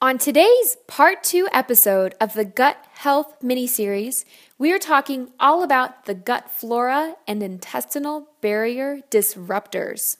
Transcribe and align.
On 0.00 0.16
today's 0.16 0.76
part 0.86 1.24
two 1.24 1.48
episode 1.52 2.14
of 2.20 2.34
the 2.34 2.44
Gut 2.44 2.76
Health 2.92 3.42
mini 3.42 3.66
series, 3.66 4.24
we 4.56 4.70
are 4.72 4.78
talking 4.78 5.32
all 5.40 5.64
about 5.64 6.04
the 6.04 6.14
gut 6.14 6.52
flora 6.52 7.16
and 7.26 7.42
intestinal 7.42 8.28
barrier 8.40 9.00
disruptors. 9.10 10.18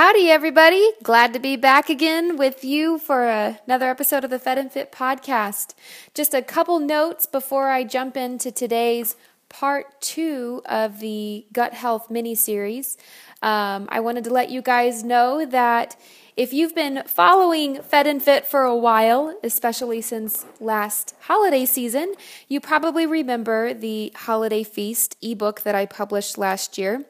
Howdy, 0.00 0.30
everybody. 0.30 0.92
Glad 1.02 1.34
to 1.34 1.38
be 1.38 1.56
back 1.56 1.90
again 1.90 2.38
with 2.38 2.64
you 2.64 2.98
for 2.98 3.28
another 3.28 3.90
episode 3.90 4.24
of 4.24 4.30
the 4.30 4.38
Fed 4.38 4.56
and 4.56 4.72
Fit 4.72 4.90
podcast. 4.90 5.74
Just 6.14 6.32
a 6.32 6.40
couple 6.40 6.78
notes 6.78 7.26
before 7.26 7.68
I 7.68 7.84
jump 7.84 8.16
into 8.16 8.50
today's 8.50 9.14
part 9.50 10.00
two 10.00 10.62
of 10.64 11.00
the 11.00 11.44
gut 11.52 11.74
health 11.74 12.10
mini 12.10 12.34
series. 12.34 12.96
Um, 13.42 13.90
I 13.90 14.00
wanted 14.00 14.24
to 14.24 14.30
let 14.30 14.48
you 14.48 14.62
guys 14.62 15.04
know 15.04 15.44
that 15.44 16.00
if 16.34 16.54
you've 16.54 16.74
been 16.74 17.02
following 17.06 17.82
Fed 17.82 18.06
and 18.06 18.22
Fit 18.22 18.46
for 18.46 18.62
a 18.62 18.74
while, 18.74 19.38
especially 19.44 20.00
since 20.00 20.46
last 20.60 21.14
holiday 21.24 21.66
season, 21.66 22.14
you 22.48 22.58
probably 22.58 23.04
remember 23.04 23.74
the 23.74 24.14
Holiday 24.16 24.62
Feast 24.62 25.18
ebook 25.20 25.60
that 25.60 25.74
I 25.74 25.84
published 25.84 26.38
last 26.38 26.78
year. 26.78 27.04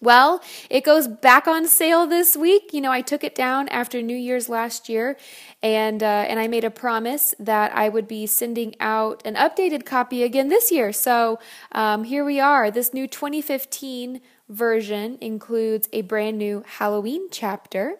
Well, 0.00 0.40
it 0.70 0.84
goes 0.84 1.08
back 1.08 1.48
on 1.48 1.66
sale 1.66 2.06
this 2.06 2.36
week. 2.36 2.72
You 2.72 2.80
know, 2.80 2.92
I 2.92 3.00
took 3.00 3.24
it 3.24 3.34
down 3.34 3.68
after 3.68 4.00
New 4.00 4.16
Year's 4.16 4.48
last 4.48 4.88
year, 4.88 5.16
and 5.60 6.02
uh, 6.02 6.24
and 6.28 6.38
I 6.38 6.46
made 6.46 6.62
a 6.62 6.70
promise 6.70 7.34
that 7.40 7.74
I 7.74 7.88
would 7.88 8.06
be 8.06 8.26
sending 8.26 8.76
out 8.78 9.22
an 9.24 9.34
updated 9.34 9.84
copy 9.84 10.22
again 10.22 10.48
this 10.48 10.70
year. 10.70 10.92
So 10.92 11.40
um, 11.72 12.04
here 12.04 12.24
we 12.24 12.38
are. 12.38 12.70
This 12.70 12.94
new 12.94 13.08
2015 13.08 14.20
version 14.48 15.18
includes 15.20 15.88
a 15.92 16.02
brand 16.02 16.38
new 16.38 16.62
Halloween 16.66 17.28
chapter. 17.30 17.96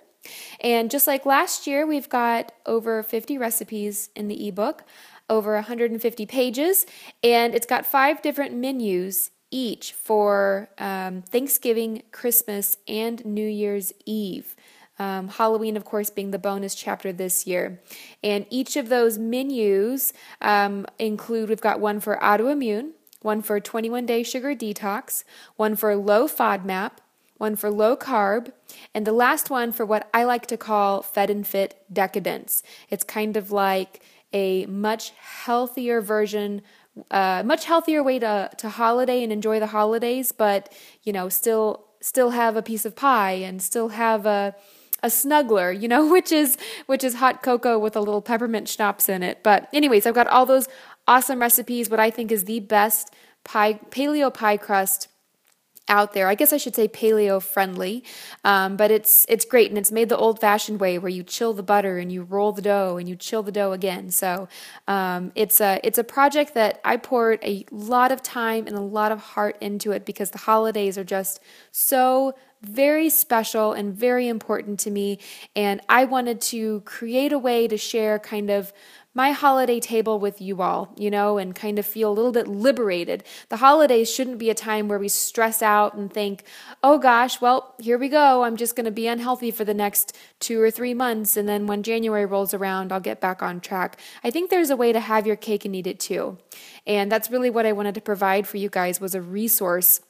And 0.60 0.90
just 0.90 1.06
like 1.06 1.26
last 1.26 1.66
year, 1.66 1.86
we've 1.86 2.08
got 2.08 2.52
over 2.66 3.02
50 3.02 3.38
recipes 3.38 4.10
in 4.14 4.28
the 4.28 4.46
ebook, 4.46 4.84
over 5.28 5.54
150 5.54 6.26
pages, 6.26 6.86
and 7.22 7.54
it's 7.54 7.66
got 7.66 7.86
five 7.86 8.20
different 8.22 8.54
menus 8.54 9.30
each 9.50 9.92
for 9.92 10.68
um, 10.78 11.22
Thanksgiving, 11.22 12.02
Christmas, 12.12 12.76
and 12.86 13.24
New 13.24 13.46
Year's 13.46 13.92
Eve. 14.04 14.54
Um, 14.98 15.28
Halloween, 15.28 15.76
of 15.76 15.84
course, 15.84 16.10
being 16.10 16.32
the 16.32 16.38
bonus 16.38 16.74
chapter 16.74 17.12
this 17.12 17.46
year. 17.46 17.80
And 18.22 18.46
each 18.50 18.76
of 18.76 18.88
those 18.88 19.16
menus 19.16 20.12
um, 20.40 20.86
include 20.98 21.48
we've 21.48 21.60
got 21.60 21.78
one 21.78 22.00
for 22.00 22.16
autoimmune, 22.16 22.90
one 23.22 23.42
for 23.42 23.60
21 23.60 24.06
day 24.06 24.22
sugar 24.22 24.54
detox, 24.54 25.24
one 25.56 25.76
for 25.76 25.94
low 25.94 26.26
FODMAP, 26.26 26.92
one 27.36 27.54
for 27.54 27.70
low 27.70 27.96
carb, 27.96 28.52
and 28.92 29.06
the 29.06 29.12
last 29.12 29.50
one 29.50 29.70
for 29.72 29.86
what 29.86 30.08
I 30.12 30.24
like 30.24 30.46
to 30.46 30.56
call 30.56 31.02
fed 31.02 31.30
and 31.30 31.46
fit 31.46 31.80
decadence. 31.92 32.62
It's 32.90 33.04
kind 33.04 33.36
of 33.36 33.52
like 33.52 34.02
a 34.32 34.66
much 34.66 35.10
healthier 35.10 36.00
version 36.00 36.62
uh, 37.10 37.42
much 37.44 37.64
healthier 37.64 38.02
way 38.02 38.18
to 38.18 38.50
to 38.58 38.68
holiday 38.68 39.22
and 39.22 39.32
enjoy 39.32 39.60
the 39.60 39.68
holidays, 39.68 40.32
but 40.32 40.72
you 41.02 41.12
know, 41.12 41.28
still 41.28 41.84
still 42.00 42.30
have 42.30 42.56
a 42.56 42.62
piece 42.62 42.84
of 42.84 42.94
pie 42.94 43.32
and 43.32 43.60
still 43.62 43.88
have 43.90 44.26
a 44.26 44.54
a 45.02 45.08
snuggler, 45.08 45.78
you 45.78 45.88
know, 45.88 46.06
which 46.10 46.32
is 46.32 46.56
which 46.86 47.04
is 47.04 47.14
hot 47.14 47.42
cocoa 47.42 47.78
with 47.78 47.96
a 47.96 48.00
little 48.00 48.22
peppermint 48.22 48.68
schnapps 48.68 49.08
in 49.08 49.22
it. 49.22 49.42
But 49.42 49.68
anyways, 49.72 50.06
I've 50.06 50.14
got 50.14 50.26
all 50.28 50.46
those 50.46 50.68
awesome 51.06 51.40
recipes. 51.40 51.90
What 51.90 52.00
I 52.00 52.10
think 52.10 52.32
is 52.32 52.44
the 52.44 52.60
best 52.60 53.14
pie 53.44 53.74
paleo 53.90 54.32
pie 54.32 54.56
crust 54.56 55.08
out 55.88 56.12
there. 56.12 56.28
I 56.28 56.34
guess 56.34 56.52
I 56.52 56.56
should 56.56 56.74
say 56.74 56.88
paleo 56.88 57.42
friendly, 57.42 58.04
um, 58.44 58.76
but 58.76 58.90
it's 58.90 59.26
it's 59.28 59.44
great 59.44 59.70
and 59.70 59.78
it's 59.78 59.92
made 59.92 60.08
the 60.08 60.16
old 60.16 60.40
fashioned 60.40 60.80
way 60.80 60.98
where 60.98 61.10
you 61.10 61.22
chill 61.22 61.52
the 61.52 61.62
butter 61.62 61.98
and 61.98 62.12
you 62.12 62.22
roll 62.22 62.52
the 62.52 62.62
dough 62.62 62.96
and 62.96 63.08
you 63.08 63.16
chill 63.16 63.42
the 63.42 63.52
dough 63.52 63.72
again. 63.72 64.10
So 64.10 64.48
um, 64.86 65.32
it's 65.34 65.60
a 65.60 65.80
it's 65.82 65.98
a 65.98 66.04
project 66.04 66.54
that 66.54 66.80
I 66.84 66.96
poured 66.96 67.38
a 67.42 67.64
lot 67.70 68.12
of 68.12 68.22
time 68.22 68.66
and 68.66 68.76
a 68.76 68.80
lot 68.80 69.12
of 69.12 69.20
heart 69.20 69.56
into 69.60 69.92
it 69.92 70.04
because 70.04 70.30
the 70.30 70.38
holidays 70.38 70.98
are 70.98 71.04
just 71.04 71.40
so 71.70 72.34
very 72.62 73.08
special 73.08 73.72
and 73.72 73.94
very 73.94 74.26
important 74.26 74.80
to 74.80 74.90
me 74.90 75.18
and 75.54 75.80
I 75.88 76.04
wanted 76.04 76.40
to 76.42 76.80
create 76.80 77.32
a 77.32 77.38
way 77.38 77.68
to 77.68 77.76
share 77.76 78.18
kind 78.18 78.50
of 78.50 78.72
my 79.14 79.32
holiday 79.32 79.80
table 79.80 80.18
with 80.18 80.40
you 80.40 80.62
all, 80.62 80.94
you 80.96 81.10
know, 81.10 81.38
and 81.38 81.54
kind 81.54 81.78
of 81.78 81.86
feel 81.86 82.10
a 82.10 82.14
little 82.14 82.30
bit 82.30 82.46
liberated. 82.46 83.24
The 83.48 83.56
holidays 83.56 84.12
shouldn't 84.12 84.38
be 84.38 84.50
a 84.50 84.54
time 84.54 84.86
where 84.86 84.98
we 84.98 85.08
stress 85.08 85.62
out 85.62 85.94
and 85.94 86.12
think, 86.12 86.44
oh 86.82 86.98
gosh, 86.98 87.40
well, 87.40 87.74
here 87.80 87.98
we 87.98 88.08
go. 88.08 88.44
I'm 88.44 88.56
just 88.56 88.76
going 88.76 88.84
to 88.84 88.90
be 88.90 89.08
unhealthy 89.08 89.50
for 89.50 89.64
the 89.64 89.74
next 89.74 90.16
two 90.40 90.60
or 90.60 90.70
three 90.70 90.94
months. 90.94 91.36
And 91.36 91.48
then 91.48 91.66
when 91.66 91.82
January 91.82 92.26
rolls 92.26 92.54
around, 92.54 92.92
I'll 92.92 93.00
get 93.00 93.20
back 93.20 93.42
on 93.42 93.60
track. 93.60 93.98
I 94.22 94.30
think 94.30 94.50
there's 94.50 94.70
a 94.70 94.76
way 94.76 94.92
to 94.92 95.00
have 95.00 95.26
your 95.26 95.36
cake 95.36 95.64
and 95.64 95.74
eat 95.74 95.86
it 95.86 95.98
too. 95.98 96.38
And 96.86 97.10
that's 97.10 97.30
really 97.30 97.50
what 97.50 97.66
I 97.66 97.72
wanted 97.72 97.94
to 97.96 98.00
provide 98.00 98.46
for 98.46 98.58
you 98.58 98.68
guys 98.68 99.00
was 99.00 99.14
a 99.14 99.22
resource 99.22 100.00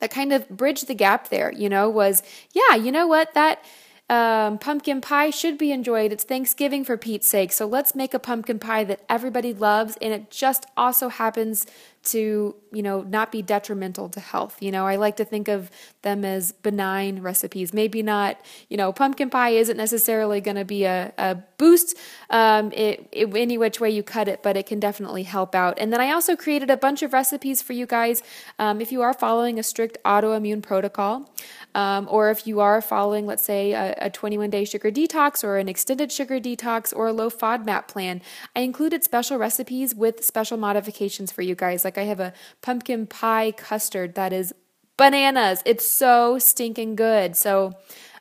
that 0.00 0.10
kind 0.10 0.32
of 0.32 0.48
bridged 0.48 0.86
the 0.86 0.94
gap 0.94 1.28
there, 1.28 1.52
you 1.52 1.68
know, 1.68 1.88
was, 1.88 2.22
yeah, 2.52 2.76
you 2.76 2.92
know 2.92 3.06
what, 3.06 3.34
that 3.34 3.64
um, 4.08 4.58
pumpkin 4.58 5.00
pie 5.00 5.30
should 5.30 5.58
be 5.58 5.70
enjoyed. 5.70 6.12
It's 6.12 6.24
Thanksgiving 6.24 6.84
for 6.84 6.96
Pete's 6.96 7.28
sake. 7.28 7.52
So 7.52 7.66
let's 7.66 7.94
make 7.94 8.14
a 8.14 8.18
pumpkin 8.18 8.58
pie 8.58 8.84
that 8.84 9.00
everybody 9.08 9.52
loves. 9.52 9.96
And 10.00 10.12
it 10.14 10.30
just 10.30 10.66
also 10.76 11.08
happens 11.08 11.66
to, 12.12 12.54
you 12.72 12.82
know, 12.82 13.02
not 13.02 13.32
be 13.32 13.42
detrimental 13.42 14.08
to 14.10 14.20
health. 14.20 14.56
You 14.60 14.70
know, 14.70 14.86
I 14.86 14.96
like 14.96 15.16
to 15.16 15.24
think 15.24 15.48
of 15.48 15.70
them 16.02 16.24
as 16.24 16.52
benign 16.52 17.20
recipes. 17.20 17.72
Maybe 17.72 18.02
not, 18.02 18.40
you 18.68 18.76
know, 18.76 18.92
pumpkin 18.92 19.30
pie 19.30 19.50
isn't 19.50 19.76
necessarily 19.76 20.40
going 20.40 20.56
to 20.56 20.64
be 20.64 20.84
a, 20.84 21.12
a 21.18 21.36
boost 21.58 21.96
um, 22.30 22.72
it, 22.72 23.08
it, 23.12 23.34
any 23.34 23.58
which 23.58 23.80
way 23.80 23.90
you 23.90 24.02
cut 24.02 24.28
it, 24.28 24.42
but 24.42 24.56
it 24.56 24.66
can 24.66 24.80
definitely 24.80 25.24
help 25.24 25.54
out. 25.54 25.78
And 25.78 25.92
then 25.92 26.00
I 26.00 26.12
also 26.12 26.36
created 26.36 26.70
a 26.70 26.76
bunch 26.76 27.02
of 27.02 27.12
recipes 27.12 27.62
for 27.62 27.72
you 27.72 27.86
guys 27.86 28.22
um, 28.58 28.80
if 28.80 28.92
you 28.92 29.02
are 29.02 29.12
following 29.12 29.58
a 29.58 29.62
strict 29.62 29.98
autoimmune 30.04 30.62
protocol. 30.62 31.30
Um, 31.74 32.08
or 32.10 32.30
if 32.30 32.46
you 32.46 32.60
are 32.60 32.80
following, 32.80 33.26
let's 33.26 33.42
say, 33.42 33.72
a, 33.72 33.94
a 33.98 34.10
21 34.10 34.50
day 34.50 34.64
sugar 34.64 34.90
detox 34.90 35.44
or 35.44 35.58
an 35.58 35.68
extended 35.68 36.10
sugar 36.10 36.40
detox 36.40 36.94
or 36.96 37.08
a 37.08 37.12
low 37.12 37.30
FODMAP 37.30 37.88
plan, 37.88 38.22
I 38.56 38.60
included 38.60 39.04
special 39.04 39.38
recipes 39.38 39.94
with 39.94 40.24
special 40.24 40.56
modifications 40.56 41.30
for 41.30 41.42
you 41.42 41.54
guys. 41.54 41.84
Like 41.84 41.97
I 41.98 42.04
have 42.04 42.20
a 42.20 42.32
pumpkin 42.62 43.06
pie 43.06 43.52
custard 43.52 44.14
that 44.14 44.32
is 44.32 44.54
bananas. 44.96 45.62
It's 45.64 45.86
so 45.86 46.38
stinking 46.38 46.96
good. 46.96 47.36
So, 47.36 47.74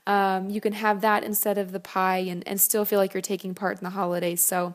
um, 0.05 0.49
you 0.49 0.61
can 0.61 0.73
have 0.73 1.01
that 1.01 1.23
instead 1.23 1.57
of 1.57 1.73
the 1.73 1.81
pie 1.81 2.19
and, 2.19 2.47
and 2.47 2.61
still 2.61 2.85
feel 2.85 2.99
like 2.99 3.13
you're 3.13 3.21
taking 3.21 3.53
part 3.53 3.77
in 3.77 3.83
the 3.83 3.89
holidays. 3.89 4.41
So, 4.41 4.73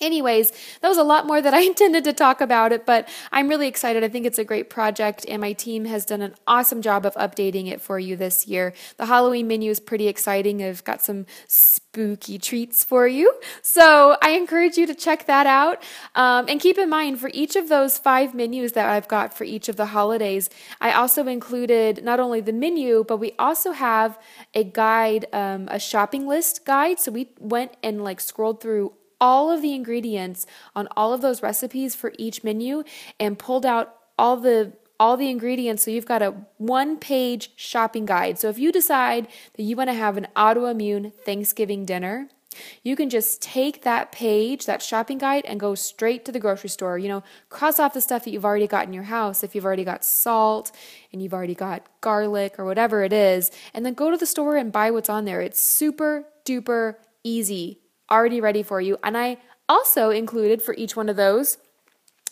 Anyways, 0.00 0.50
that 0.80 0.88
was 0.88 0.96
a 0.96 1.02
lot 1.02 1.26
more 1.26 1.42
that 1.42 1.52
I 1.52 1.60
intended 1.70 2.04
to 2.04 2.12
talk 2.14 2.40
about 2.40 2.72
it, 2.72 2.86
but 2.86 3.08
I'm 3.32 3.48
really 3.48 3.68
excited. 3.68 4.02
I 4.02 4.08
think 4.08 4.24
it's 4.24 4.38
a 4.38 4.44
great 4.44 4.70
project, 4.70 5.26
and 5.28 5.40
my 5.42 5.52
team 5.52 5.84
has 5.84 6.06
done 6.06 6.22
an 6.22 6.34
awesome 6.46 6.80
job 6.80 7.04
of 7.04 7.14
updating 7.14 7.70
it 7.70 7.82
for 7.82 7.98
you 7.98 8.16
this 8.16 8.46
year. 8.46 8.72
The 8.96 9.06
Halloween 9.06 9.46
menu 9.46 9.70
is 9.70 9.78
pretty 9.78 10.08
exciting. 10.08 10.62
I've 10.62 10.84
got 10.84 11.02
some 11.02 11.26
spooky 11.46 12.38
treats 12.38 12.82
for 12.82 13.06
you, 13.06 13.34
so 13.60 14.16
I 14.22 14.30
encourage 14.30 14.78
you 14.78 14.86
to 14.86 14.94
check 14.94 15.26
that 15.26 15.46
out. 15.46 15.82
Um, 16.14 16.46
and 16.48 16.60
keep 16.60 16.78
in 16.78 16.88
mind, 16.88 17.20
for 17.20 17.30
each 17.34 17.54
of 17.54 17.68
those 17.68 17.98
five 17.98 18.34
menus 18.34 18.72
that 18.72 18.88
I've 18.88 19.08
got 19.08 19.34
for 19.34 19.44
each 19.44 19.68
of 19.68 19.76
the 19.76 19.86
holidays, 19.86 20.48
I 20.80 20.92
also 20.92 21.26
included 21.26 22.02
not 22.02 22.20
only 22.20 22.40
the 22.40 22.54
menu, 22.54 23.04
but 23.06 23.18
we 23.18 23.32
also 23.38 23.72
have 23.72 24.18
a 24.54 24.64
guide, 24.64 25.26
um, 25.34 25.68
a 25.70 25.78
shopping 25.78 26.26
list 26.26 26.64
guide. 26.64 26.98
So 27.00 27.12
we 27.12 27.28
went 27.38 27.76
and 27.82 28.02
like 28.02 28.20
scrolled 28.20 28.62
through 28.62 28.94
all 29.20 29.50
of 29.50 29.62
the 29.62 29.74
ingredients 29.74 30.46
on 30.74 30.88
all 30.96 31.12
of 31.12 31.20
those 31.20 31.42
recipes 31.42 31.94
for 31.94 32.12
each 32.18 32.42
menu 32.42 32.82
and 33.18 33.38
pulled 33.38 33.66
out 33.66 33.94
all 34.18 34.36
the 34.36 34.72
all 34.98 35.16
the 35.16 35.30
ingredients 35.30 35.82
so 35.82 35.90
you've 35.90 36.04
got 36.04 36.20
a 36.20 36.34
one 36.58 36.98
page 36.98 37.52
shopping 37.56 38.04
guide. 38.04 38.38
So 38.38 38.50
if 38.50 38.58
you 38.58 38.70
decide 38.70 39.28
that 39.56 39.62
you 39.62 39.74
want 39.74 39.88
to 39.88 39.94
have 39.94 40.18
an 40.18 40.28
autoimmune 40.36 41.14
Thanksgiving 41.14 41.86
dinner, 41.86 42.28
you 42.82 42.96
can 42.96 43.08
just 43.08 43.40
take 43.40 43.82
that 43.82 44.12
page, 44.12 44.66
that 44.66 44.82
shopping 44.82 45.16
guide, 45.16 45.46
and 45.46 45.58
go 45.58 45.74
straight 45.74 46.26
to 46.26 46.32
the 46.32 46.38
grocery 46.38 46.68
store. 46.68 46.98
You 46.98 47.08
know, 47.08 47.22
cross 47.48 47.78
off 47.78 47.94
the 47.94 48.02
stuff 48.02 48.24
that 48.24 48.30
you've 48.30 48.44
already 48.44 48.66
got 48.66 48.86
in 48.86 48.92
your 48.92 49.04
house. 49.04 49.42
If 49.42 49.54
you've 49.54 49.64
already 49.64 49.84
got 49.84 50.04
salt 50.04 50.70
and 51.12 51.22
you've 51.22 51.32
already 51.32 51.54
got 51.54 51.86
garlic 52.02 52.58
or 52.58 52.66
whatever 52.66 53.02
it 53.02 53.14
is, 53.14 53.50
and 53.72 53.86
then 53.86 53.94
go 53.94 54.10
to 54.10 54.18
the 54.18 54.26
store 54.26 54.56
and 54.56 54.70
buy 54.70 54.90
what's 54.90 55.08
on 55.08 55.24
there. 55.24 55.40
It's 55.40 55.60
super 55.60 56.26
duper 56.44 56.96
easy 57.24 57.80
already 58.10 58.40
ready 58.40 58.62
for 58.62 58.80
you. 58.80 58.98
And 59.02 59.16
I 59.16 59.38
also 59.68 60.10
included 60.10 60.62
for 60.62 60.74
each 60.74 60.96
one 60.96 61.08
of 61.08 61.16
those 61.16 61.58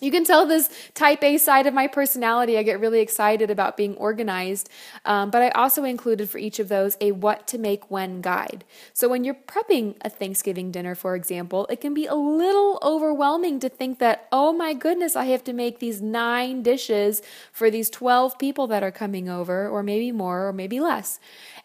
you 0.01 0.13
can 0.13 0.25
tell 0.25 0.47
this 0.47 0.71
type 0.95 1.25
A 1.25 1.39
side 1.39 1.67
of 1.67 1.75
my 1.75 1.89
personality. 1.89 2.57
I 2.57 2.63
get 2.63 2.79
really 2.79 3.01
excited 3.01 3.51
about 3.51 3.77
being 3.77 3.97
organized. 3.97 4.69
Um, 5.05 5.31
but 5.31 5.43
I 5.43 5.49
also 5.51 5.83
included 5.83 6.31
for 6.31 6.39
each 6.39 6.61
of 6.61 6.69
those 6.69 6.97
a 7.01 7.13
what 7.13 7.49
to 7.49 7.59
make 7.59 7.91
when 7.91 8.21
guide. 8.21 8.65
So 8.93 9.09
when 9.09 9.25
you're 9.25 9.35
prepping 9.35 9.97
a 10.03 10.09
Thanksgiving 10.09 10.71
dinner, 10.71 10.95
for 10.95 11.17
example, 11.17 11.67
it 11.69 11.81
can 11.81 11.95
be 11.95 12.07
a 12.07 12.15
little 12.15 12.79
overwhelming 12.81 13.59
to 13.61 13.69
think 13.69 13.99
that, 13.99 14.29
oh 14.31 14.53
my 14.53 14.73
goodness, 14.73 15.17
I 15.17 15.25
have 15.27 15.43
to 15.45 15.53
make 15.53 15.81
these 15.81 16.01
nine 16.01 16.63
dishes 16.63 17.21
for 17.53 17.69
these 17.69 17.91
12 17.91 18.39
people 18.39 18.69
that 18.69 18.85
are 18.85 18.93
coming 18.93 19.29
over, 19.29 19.69
or 19.69 19.83
maybe 19.83 20.13
more, 20.13 20.47
or 20.47 20.53
maybe 20.53 20.79
less. 20.79 21.19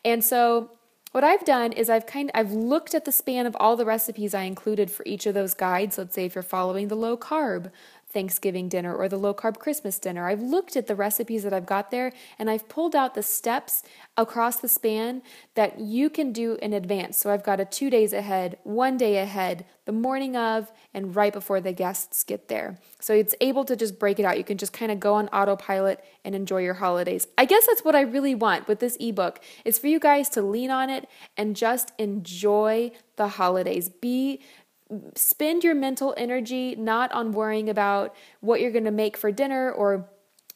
And 0.03 0.23
so 0.23 0.71
what 1.13 1.23
I've 1.23 1.45
done 1.45 1.71
is 1.73 1.91
I've 1.91 2.07
kind 2.07 2.31
of, 2.31 2.39
I've 2.39 2.51
looked 2.51 2.95
at 2.95 3.05
the 3.05 3.11
span 3.11 3.45
of 3.45 3.55
all 3.59 3.75
the 3.75 3.85
recipes 3.85 4.33
I 4.33 4.43
included 4.43 4.89
for 4.89 5.03
each 5.05 5.27
of 5.27 5.35
those 5.35 5.53
guides. 5.53 5.99
Let's 5.99 6.15
say 6.15 6.25
if 6.25 6.33
you're 6.33 6.41
following 6.41 6.87
the 6.87 6.95
low 6.95 7.15
carb 7.15 7.71
Thanksgiving 8.13 8.69
dinner 8.69 8.95
or 8.95 9.09
the 9.09 9.17
low 9.17 9.33
carb 9.33 9.57
Christmas 9.57 9.97
dinner. 9.97 10.27
I've 10.27 10.41
looked 10.41 10.75
at 10.75 10.87
the 10.87 10.95
recipes 10.95 11.43
that 11.43 11.53
I've 11.53 11.65
got 11.65 11.89
there 11.89 12.13
and 12.37 12.49
I've 12.49 12.69
pulled 12.69 12.95
out 12.95 13.15
the 13.15 13.23
steps 13.23 13.83
across 14.15 14.57
the 14.57 14.67
span 14.67 15.23
that 15.55 15.79
you 15.79 16.09
can 16.09 16.31
do 16.31 16.57
in 16.61 16.73
advance. 16.73 17.17
So 17.17 17.31
I've 17.31 17.43
got 17.43 17.59
a 17.59 17.65
two 17.65 17.89
days 17.89 18.13
ahead, 18.13 18.57
one 18.63 18.97
day 18.97 19.17
ahead, 19.17 19.65
the 19.85 19.91
morning 19.91 20.37
of, 20.37 20.71
and 20.93 21.15
right 21.15 21.33
before 21.33 21.59
the 21.59 21.73
guests 21.73 22.23
get 22.23 22.47
there. 22.47 22.79
So 22.99 23.13
it's 23.13 23.35
able 23.41 23.65
to 23.65 23.75
just 23.75 23.99
break 23.99 24.19
it 24.19 24.25
out. 24.25 24.37
You 24.37 24.43
can 24.43 24.57
just 24.57 24.71
kind 24.71 24.91
of 24.91 24.99
go 24.99 25.15
on 25.15 25.27
autopilot 25.29 26.03
and 26.23 26.35
enjoy 26.35 26.61
your 26.61 26.75
holidays. 26.75 27.27
I 27.37 27.45
guess 27.45 27.65
that's 27.65 27.83
what 27.83 27.95
I 27.95 28.01
really 28.01 28.35
want 28.35 28.67
with 28.67 28.79
this 28.79 28.95
ebook 28.99 29.41
is 29.65 29.79
for 29.79 29.87
you 29.87 29.99
guys 29.99 30.29
to 30.29 30.41
lean 30.41 30.69
on 30.69 30.89
it 30.89 31.09
and 31.35 31.55
just 31.55 31.91
enjoy 31.97 32.91
the 33.15 33.27
holidays. 33.27 33.89
Be 33.89 34.41
spend 35.15 35.63
your 35.63 35.75
mental 35.75 36.13
energy 36.17 36.75
not 36.75 37.11
on 37.11 37.31
worrying 37.31 37.69
about 37.69 38.15
what 38.41 38.61
you're 38.61 38.71
going 38.71 38.85
to 38.85 38.91
make 38.91 39.17
for 39.17 39.31
dinner 39.31 39.71
or 39.71 40.09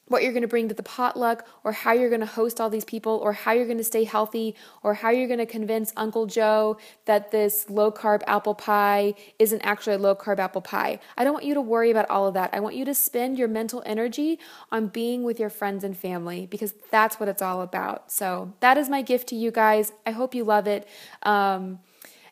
what 0.07 0.23
you're 0.23 0.31
going 0.31 0.41
to 0.41 0.47
bring 0.47 0.69
to 0.69 0.75
the 0.75 0.83
potluck 0.83 1.45
or 1.63 1.71
how 1.71 1.91
you're 1.91 2.09
going 2.09 2.21
to 2.21 2.25
host 2.25 2.59
all 2.59 2.69
these 2.69 2.85
people 2.85 3.19
or 3.23 3.33
how 3.33 3.51
you're 3.51 3.65
going 3.65 3.77
to 3.77 3.83
stay 3.83 4.03
healthy 4.03 4.55
or 4.83 4.95
how 4.95 5.09
you're 5.09 5.27
going 5.27 5.39
to 5.39 5.45
convince 5.45 5.93
Uncle 5.97 6.25
Joe 6.25 6.77
that 7.05 7.31
this 7.31 7.69
low 7.69 7.91
carb 7.91 8.21
apple 8.27 8.55
pie 8.55 9.13
isn't 9.39 9.61
actually 9.61 9.95
a 9.95 9.99
low 9.99 10.15
carb 10.15 10.39
apple 10.39 10.61
pie. 10.61 10.99
I 11.17 11.23
don't 11.23 11.33
want 11.33 11.45
you 11.45 11.53
to 11.53 11.61
worry 11.61 11.91
about 11.91 12.09
all 12.09 12.27
of 12.27 12.33
that. 12.35 12.49
I 12.53 12.59
want 12.59 12.75
you 12.75 12.85
to 12.85 12.93
spend 12.93 13.37
your 13.37 13.47
mental 13.47 13.83
energy 13.85 14.39
on 14.71 14.87
being 14.87 15.23
with 15.23 15.39
your 15.39 15.49
friends 15.49 15.83
and 15.83 15.97
family 15.97 16.45
because 16.45 16.73
that's 16.89 17.19
what 17.19 17.29
it's 17.29 17.41
all 17.41 17.61
about. 17.61 18.11
So, 18.11 18.53
that 18.59 18.77
is 18.77 18.89
my 18.89 19.01
gift 19.01 19.27
to 19.29 19.35
you 19.35 19.51
guys. 19.51 19.91
I 20.05 20.11
hope 20.11 20.33
you 20.33 20.43
love 20.43 20.67
it. 20.67 20.87
Um, 21.23 21.79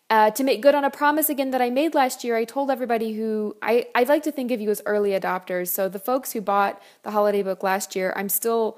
uh, 0.10 0.32
to 0.32 0.44
make 0.44 0.62
good 0.62 0.76
on 0.76 0.84
a 0.84 0.92
promise 0.92 1.30
again 1.30 1.52
that 1.52 1.62
I 1.62 1.70
made 1.70 1.96
last 1.96 2.24
year, 2.24 2.36
I 2.36 2.46
told 2.46 2.70
everybody 2.70 3.14
who 3.14 3.56
I, 3.62 3.88
I'd 3.96 4.10
like 4.10 4.24
to 4.24 4.32
think 4.32 4.52
of 4.52 4.62
you 4.62 4.70
as 4.70 4.82
early 4.86 5.12
adopters. 5.12 5.70
So 5.70 5.90
the 5.90 6.00
folks 6.00 6.34
who 6.34 6.42
bought 6.42 6.82
the 7.04 7.12
holiday 7.12 7.42
book 7.42 7.64
last 7.64 7.96
year, 7.96 8.14
I'm 8.16 8.30
still 8.30 8.78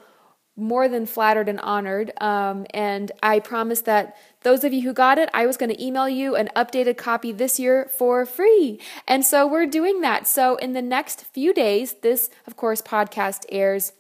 more 0.56 0.88
than 0.90 1.06
flattered 1.06 1.48
and 1.48 1.60
honored. 1.60 2.12
Um, 2.20 2.66
and 2.74 3.12
I 3.22 3.40
promised 3.40 3.86
that 3.86 4.18
those 4.42 4.64
of 4.64 4.74
you 4.74 4.82
who 4.82 4.94
got 4.94 5.20
it, 5.20 5.30
I 5.34 5.46
was 5.46 5.56
going 5.56 5.70
to 5.70 5.84
email 5.84 6.10
you 6.10 6.36
an 6.36 6.50
updated 6.56 6.98
copy 6.98 7.32
this 7.32 7.60
year 7.60 7.90
for 7.96 8.26
free. 8.26 8.80
And 9.08 9.26
so 9.26 9.46
we're 9.46 9.68
doing 9.68 10.02
that. 10.02 10.28
So 10.28 10.56
in 10.56 10.74
the 10.74 10.82
next 10.82 11.26
few 11.26 11.54
days, 11.54 11.96
this, 12.02 12.30
of 12.48 12.56
course, 12.56 12.82
podcast 12.82 13.46
airs 13.50 13.92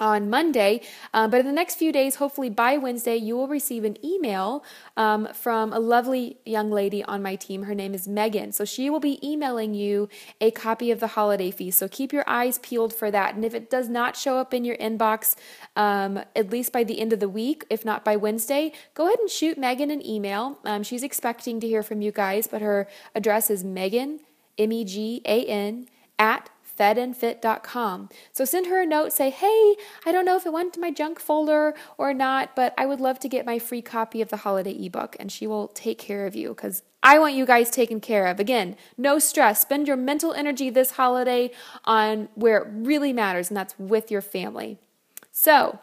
on 0.00 0.28
Monday. 0.28 0.80
Um, 1.12 1.30
but 1.30 1.40
in 1.40 1.46
the 1.46 1.52
next 1.52 1.76
few 1.76 1.92
days, 1.92 2.16
hopefully 2.16 2.50
by 2.50 2.76
Wednesday, 2.76 3.16
you 3.16 3.36
will 3.36 3.48
receive 3.48 3.84
an 3.84 3.96
email 4.04 4.64
um, 4.96 5.28
from 5.32 5.72
a 5.72 5.78
lovely 5.78 6.38
young 6.44 6.70
lady 6.70 7.04
on 7.04 7.22
my 7.22 7.36
team. 7.36 7.64
Her 7.64 7.74
name 7.74 7.94
is 7.94 8.08
Megan. 8.08 8.52
So 8.52 8.64
she 8.64 8.90
will 8.90 9.00
be 9.00 9.24
emailing 9.26 9.74
you 9.74 10.08
a 10.40 10.50
copy 10.50 10.90
of 10.90 11.00
the 11.00 11.08
holiday 11.08 11.50
feast. 11.50 11.78
So 11.78 11.88
keep 11.88 12.12
your 12.12 12.24
eyes 12.26 12.58
peeled 12.58 12.92
for 12.92 13.10
that. 13.10 13.34
And 13.34 13.44
if 13.44 13.54
it 13.54 13.70
does 13.70 13.88
not 13.88 14.16
show 14.16 14.38
up 14.38 14.52
in 14.52 14.64
your 14.64 14.76
inbox, 14.76 15.36
um, 15.76 16.18
at 16.34 16.50
least 16.50 16.72
by 16.72 16.84
the 16.84 17.00
end 17.00 17.12
of 17.12 17.20
the 17.20 17.28
week, 17.28 17.64
if 17.70 17.84
not 17.84 18.04
by 18.04 18.16
Wednesday, 18.16 18.72
go 18.94 19.06
ahead 19.06 19.20
and 19.20 19.30
shoot 19.30 19.56
Megan 19.56 19.90
an 19.90 20.04
email. 20.04 20.58
Um, 20.64 20.82
she's 20.82 21.02
expecting 21.02 21.60
to 21.60 21.66
hear 21.66 21.82
from 21.82 22.02
you 22.02 22.12
guys, 22.12 22.46
but 22.46 22.62
her 22.62 22.88
address 23.14 23.50
is 23.50 23.62
Megan, 23.64 24.20
M 24.58 24.72
E 24.72 24.84
G 24.84 25.22
A 25.24 25.44
N, 25.46 25.88
at 26.18 26.50
fedandfit.com. 26.78 28.08
So 28.32 28.44
send 28.44 28.66
her 28.66 28.82
a 28.82 28.86
note, 28.86 29.12
say, 29.12 29.30
hey, 29.30 29.76
I 30.04 30.12
don't 30.12 30.24
know 30.24 30.36
if 30.36 30.46
it 30.46 30.52
went 30.52 30.74
to 30.74 30.80
my 30.80 30.90
junk 30.90 31.20
folder 31.20 31.74
or 31.98 32.14
not, 32.14 32.56
but 32.56 32.74
I 32.76 32.86
would 32.86 33.00
love 33.00 33.18
to 33.20 33.28
get 33.28 33.46
my 33.46 33.58
free 33.58 33.82
copy 33.82 34.20
of 34.20 34.28
the 34.28 34.38
holiday 34.38 34.72
ebook, 34.72 35.16
and 35.18 35.30
she 35.30 35.46
will 35.46 35.68
take 35.68 35.98
care 35.98 36.26
of 36.26 36.34
you 36.34 36.48
because 36.48 36.82
I 37.02 37.18
want 37.18 37.34
you 37.34 37.44
guys 37.44 37.70
taken 37.70 38.00
care 38.00 38.26
of. 38.26 38.40
Again, 38.40 38.76
no 38.96 39.18
stress. 39.18 39.60
Spend 39.60 39.86
your 39.86 39.96
mental 39.96 40.32
energy 40.32 40.70
this 40.70 40.92
holiday 40.92 41.50
on 41.84 42.28
where 42.34 42.58
it 42.58 42.68
really 42.70 43.12
matters, 43.12 43.50
and 43.50 43.56
that's 43.56 43.78
with 43.78 44.10
your 44.10 44.22
family. 44.22 44.78
So, 45.30 45.78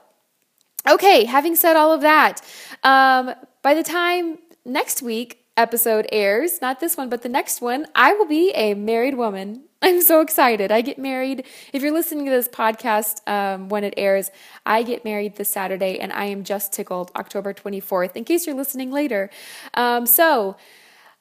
okay, 0.89 1.25
having 1.25 1.55
said 1.55 1.75
all 1.75 1.91
of 1.91 2.01
that, 2.01 2.41
um, 2.83 3.35
by 3.61 3.73
the 3.73 3.83
time 3.83 4.39
next 4.65 5.01
week 5.01 5.40
episode 5.57 6.07
airs, 6.11 6.61
not 6.61 6.79
this 6.79 6.97
one, 6.97 7.09
but 7.09 7.21
the 7.21 7.29
next 7.29 7.61
one, 7.61 7.85
I 7.95 8.13
will 8.13 8.25
be 8.25 8.51
a 8.51 8.73
married 8.73 9.15
woman. 9.15 9.63
I'm 9.81 10.01
so 10.01 10.21
excited. 10.21 10.71
I 10.71 10.81
get 10.81 10.99
married. 10.99 11.45
If 11.73 11.81
you're 11.81 11.91
listening 11.91 12.25
to 12.25 12.31
this 12.31 12.47
podcast 12.47 13.27
um, 13.27 13.69
when 13.69 13.83
it 13.83 13.93
airs, 13.97 14.29
I 14.65 14.83
get 14.83 15.03
married 15.03 15.35
this 15.35 15.49
Saturday, 15.49 15.99
and 15.99 16.13
I 16.13 16.25
am 16.25 16.43
just 16.43 16.71
tickled 16.71 17.11
October 17.15 17.53
24th, 17.53 18.15
in 18.15 18.23
case 18.23 18.45
you're 18.45 18.55
listening 18.55 18.91
later. 18.91 19.29
Um, 19.73 20.05
so, 20.05 20.55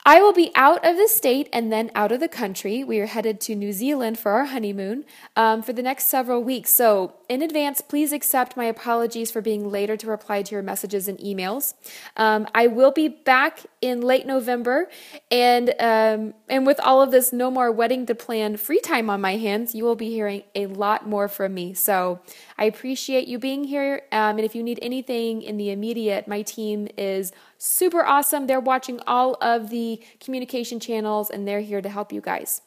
I 0.05 0.23
will 0.23 0.33
be 0.33 0.51
out 0.55 0.85
of 0.85 0.97
the 0.97 1.09
state 1.09 1.49
and 1.53 1.71
then 1.71 1.91
out 1.95 2.11
of 2.11 2.21
the 2.21 2.29
country. 2.29 2.83
We 2.83 3.01
are 3.01 3.07
headed 3.07 3.41
to 3.43 3.55
New 3.55 3.73
Zealand 3.73 4.19
for 4.19 4.33
our 4.33 4.47
honeymoon 4.47 5.05
um, 5.37 5.63
for 5.63 5.73
the 5.73 5.83
next 5.83 6.09
several 6.09 6.43
weeks. 6.43 6.71
So, 6.71 7.15
in 7.29 7.43
advance, 7.43 7.81
please 7.81 8.13
accept 8.13 8.57
my 8.57 8.65
apologies 8.65 9.31
for 9.31 9.41
being 9.41 9.71
later 9.71 9.97
to 9.99 10.07
reply 10.09 10.43
to 10.43 10.53
your 10.53 10.63
messages 10.63 11.07
and 11.07 11.19
emails. 11.19 11.75
Um, 12.17 12.49
I 12.55 12.67
will 12.67 12.91
be 12.91 13.09
back 13.09 13.61
in 13.81 14.01
late 14.01 14.27
November, 14.27 14.89
and 15.31 15.71
um, 15.79 16.35
and 16.49 16.67
with 16.67 16.81
all 16.81 17.03
of 17.03 17.11
this 17.11 17.33
no 17.33 17.51
more 17.51 17.71
wedding 17.71 18.07
to 18.07 18.15
plan 18.15 18.57
free 18.57 18.81
time 18.81 19.09
on 19.11 19.21
my 19.21 19.37
hands, 19.37 19.75
you 19.75 19.85
will 19.85 19.97
be 19.97 20.11
hearing 20.11 20.43
a 20.55 20.67
lot 20.67 21.07
more 21.07 21.29
from 21.29 21.55
me. 21.55 21.75
So, 21.75 22.21
I 22.59 22.65
appreciate 22.65 23.29
you 23.29 23.39
being 23.39 23.65
here. 23.65 24.03
Um, 24.11 24.39
and 24.39 24.41
if 24.41 24.55
you 24.55 24.63
need 24.63 24.79
anything 24.83 25.43
in 25.43 25.57
the 25.57 25.71
immediate, 25.71 26.27
my 26.27 26.43
team 26.43 26.89
is 26.97 27.33
super 27.61 28.05
awesome. 28.05 28.47
They're 28.47 28.59
watching 28.59 29.01
all 29.07 29.37
of 29.41 29.69
the 29.71 30.03
communication 30.19 30.81
channels 30.81 31.31
and 31.31 31.47
they're 31.47 31.61
here 31.61 31.83
to 31.83 31.89
help 31.89 32.13
you 32.13 32.21
guys. 32.21 32.63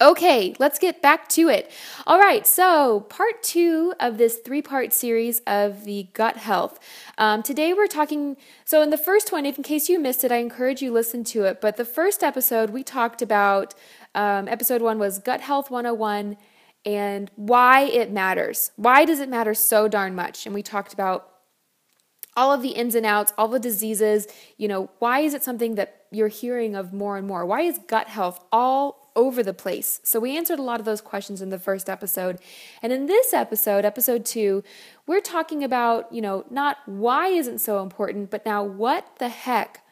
Okay, 0.00 0.56
let's 0.58 0.80
get 0.80 1.00
back 1.00 1.28
to 1.28 1.48
it. 1.48 1.70
All 2.08 2.18
right, 2.18 2.44
so 2.44 3.00
part 3.08 3.40
two 3.40 3.94
of 4.00 4.18
this 4.18 4.38
three 4.38 4.62
part 4.62 4.92
series 4.92 5.40
of 5.46 5.84
the 5.84 6.08
gut 6.12 6.38
health. 6.38 6.80
Um, 7.18 7.44
today 7.44 7.72
we're 7.72 7.86
talking. 7.86 8.36
So, 8.64 8.82
in 8.82 8.90
the 8.90 8.98
first 8.98 9.30
one, 9.30 9.46
if 9.46 9.58
in 9.58 9.62
case 9.62 9.88
you 9.88 10.00
missed 10.00 10.24
it, 10.24 10.32
I 10.32 10.38
encourage 10.38 10.82
you 10.82 10.90
listen 10.90 11.22
to 11.24 11.44
it. 11.44 11.60
But 11.60 11.76
the 11.76 11.84
first 11.84 12.24
episode 12.24 12.70
we 12.70 12.82
talked 12.82 13.22
about, 13.22 13.74
um, 14.12 14.48
episode 14.48 14.82
one 14.82 14.98
was 14.98 15.20
Gut 15.20 15.40
Health 15.40 15.70
101 15.70 16.36
and 16.84 17.30
why 17.36 17.82
it 17.82 18.10
matters. 18.10 18.72
Why 18.74 19.04
does 19.04 19.20
it 19.20 19.28
matter 19.28 19.54
so 19.54 19.86
darn 19.86 20.16
much? 20.16 20.46
And 20.46 20.54
we 20.54 20.64
talked 20.64 20.92
about 20.92 21.31
all 22.36 22.52
of 22.52 22.62
the 22.62 22.70
ins 22.70 22.94
and 22.94 23.06
outs, 23.06 23.32
all 23.36 23.48
the 23.48 23.58
diseases. 23.58 24.26
You 24.56 24.68
know, 24.68 24.90
why 24.98 25.20
is 25.20 25.34
it 25.34 25.42
something 25.42 25.74
that 25.76 26.02
you're 26.10 26.28
hearing 26.28 26.74
of 26.74 26.92
more 26.92 27.16
and 27.16 27.26
more? 27.26 27.44
Why 27.44 27.62
is 27.62 27.78
gut 27.86 28.08
health 28.08 28.44
all 28.50 29.10
over 29.14 29.42
the 29.42 29.54
place? 29.54 30.00
So, 30.02 30.20
we 30.20 30.36
answered 30.36 30.58
a 30.58 30.62
lot 30.62 30.80
of 30.80 30.86
those 30.86 31.00
questions 31.00 31.42
in 31.42 31.50
the 31.50 31.58
first 31.58 31.88
episode. 31.88 32.38
And 32.82 32.92
in 32.92 33.06
this 33.06 33.32
episode, 33.32 33.84
episode 33.84 34.24
two, 34.24 34.62
we're 35.06 35.20
talking 35.20 35.62
about, 35.62 36.12
you 36.12 36.22
know, 36.22 36.44
not 36.50 36.78
why 36.86 37.28
isn't 37.28 37.58
so 37.58 37.82
important, 37.82 38.30
but 38.30 38.46
now 38.46 38.62
what 38.62 39.18
the 39.18 39.28
heck 39.28 39.82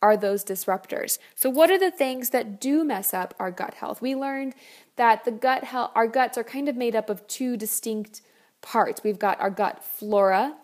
are 0.00 0.16
those 0.16 0.44
disruptors. 0.44 1.18
So, 1.34 1.50
what 1.50 1.70
are 1.70 1.78
the 1.78 1.90
things 1.90 2.30
that 2.30 2.60
do 2.60 2.84
mess 2.84 3.12
up 3.12 3.34
our 3.38 3.50
gut 3.50 3.74
health? 3.74 4.00
We 4.00 4.14
learned 4.14 4.54
that 4.96 5.24
the 5.24 5.30
gut 5.30 5.64
health, 5.64 5.90
our 5.94 6.06
guts 6.06 6.38
are 6.38 6.44
kind 6.44 6.68
of 6.68 6.76
made 6.76 6.94
up 6.94 7.10
of 7.10 7.26
two 7.26 7.56
distinct 7.56 8.22
parts. 8.60 9.02
We've 9.02 9.18
got 9.18 9.40
our 9.40 9.50
gut 9.50 9.84
flora, 9.84 10.56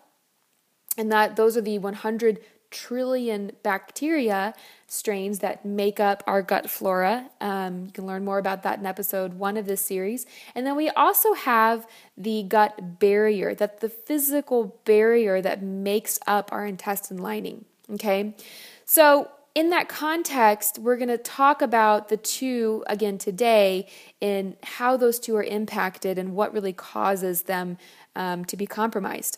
and 0.97 1.11
that 1.11 1.35
those 1.35 1.57
are 1.57 1.61
the 1.61 1.79
100 1.79 2.39
trillion 2.75 3.51
bacteria 3.63 4.53
strains 4.87 5.39
that 5.39 5.65
make 5.65 5.99
up 5.99 6.23
our 6.27 6.41
gut 6.41 6.69
flora. 6.69 7.29
Um, 7.39 7.85
you 7.85 7.91
can 7.91 8.05
learn 8.05 8.25
more 8.25 8.37
about 8.37 8.63
that 8.63 8.79
in 8.79 8.85
episode 8.85 9.35
one 9.35 9.55
of 9.55 9.65
this 9.65 9.81
series. 9.81 10.25
And 10.53 10.67
then 10.67 10.75
we 10.75 10.89
also 10.89 11.33
have 11.33 11.87
the 12.17 12.43
gut 12.43 12.99
barrier, 12.99 13.55
that 13.55 13.79
the 13.79 13.89
physical 13.89 14.77
barrier 14.83 15.41
that 15.41 15.63
makes 15.63 16.19
up 16.27 16.51
our 16.51 16.65
intestine 16.65 17.17
lining. 17.17 17.65
Okay. 17.93 18.35
So, 18.83 19.29
in 19.53 19.69
that 19.69 19.87
context, 19.87 20.79
we're 20.79 20.97
going 20.97 21.07
to 21.07 21.17
talk 21.17 21.61
about 21.61 22.09
the 22.09 22.17
two 22.17 22.83
again 22.87 23.17
today 23.17 23.87
and 24.21 24.57
how 24.63 24.97
those 24.97 25.17
two 25.17 25.33
are 25.37 25.43
impacted 25.43 26.17
and 26.17 26.35
what 26.35 26.53
really 26.53 26.73
causes 26.73 27.43
them 27.43 27.77
um, 28.17 28.43
to 28.43 28.57
be 28.57 28.67
compromised. 28.67 29.37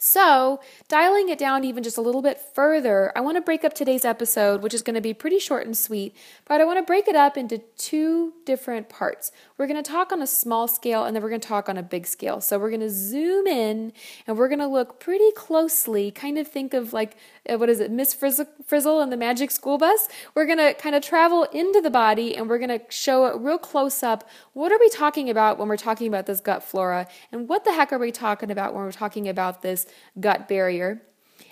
So, 0.00 0.60
dialing 0.86 1.28
it 1.28 1.40
down 1.40 1.64
even 1.64 1.82
just 1.82 1.98
a 1.98 2.00
little 2.00 2.22
bit 2.22 2.40
further, 2.54 3.10
I 3.16 3.20
want 3.20 3.36
to 3.36 3.40
break 3.40 3.64
up 3.64 3.74
today's 3.74 4.04
episode, 4.04 4.62
which 4.62 4.72
is 4.72 4.80
going 4.80 4.94
to 4.94 5.00
be 5.00 5.12
pretty 5.12 5.40
short 5.40 5.66
and 5.66 5.76
sweet, 5.76 6.14
but 6.46 6.60
I 6.60 6.64
want 6.64 6.78
to 6.78 6.84
break 6.84 7.08
it 7.08 7.16
up 7.16 7.36
into 7.36 7.58
two 7.76 8.34
different 8.46 8.88
parts. 8.88 9.32
We're 9.56 9.66
going 9.66 9.82
to 9.82 9.90
talk 9.90 10.12
on 10.12 10.22
a 10.22 10.26
small 10.26 10.68
scale 10.68 11.04
and 11.04 11.16
then 11.16 11.22
we're 11.22 11.30
going 11.30 11.40
to 11.40 11.48
talk 11.48 11.68
on 11.68 11.76
a 11.76 11.82
big 11.82 12.06
scale. 12.06 12.40
So, 12.40 12.60
we're 12.60 12.70
going 12.70 12.80
to 12.80 12.90
zoom 12.90 13.48
in 13.48 13.92
and 14.28 14.38
we're 14.38 14.46
going 14.46 14.60
to 14.60 14.68
look 14.68 15.00
pretty 15.00 15.32
closely, 15.32 16.12
kind 16.12 16.38
of 16.38 16.46
think 16.46 16.74
of 16.74 16.92
like, 16.92 17.16
uh, 17.48 17.58
what 17.58 17.68
is 17.68 17.80
it, 17.80 17.90
Miss 17.90 18.14
Frizzle, 18.14 18.46
Frizzle 18.64 19.00
and 19.00 19.10
the 19.10 19.16
Magic 19.16 19.50
School 19.50 19.78
Bus? 19.78 20.06
We're 20.36 20.46
going 20.46 20.58
to 20.58 20.74
kind 20.74 20.94
of 20.94 21.02
travel 21.02 21.42
into 21.52 21.80
the 21.80 21.90
body 21.90 22.36
and 22.36 22.48
we're 22.48 22.58
going 22.58 22.78
to 22.78 22.80
show 22.88 23.26
it 23.26 23.36
real 23.40 23.58
close 23.58 24.04
up. 24.04 24.28
What 24.52 24.70
are 24.70 24.78
we 24.78 24.90
talking 24.90 25.28
about 25.28 25.58
when 25.58 25.66
we're 25.66 25.76
talking 25.76 26.06
about 26.06 26.26
this 26.26 26.40
gut 26.40 26.62
flora? 26.62 27.08
And 27.32 27.48
what 27.48 27.64
the 27.64 27.72
heck 27.72 27.92
are 27.92 27.98
we 27.98 28.12
talking 28.12 28.52
about 28.52 28.74
when 28.74 28.84
we're 28.84 28.92
talking 28.92 29.28
about 29.28 29.62
this? 29.62 29.87
Gut 30.18 30.48
barrier. 30.48 31.02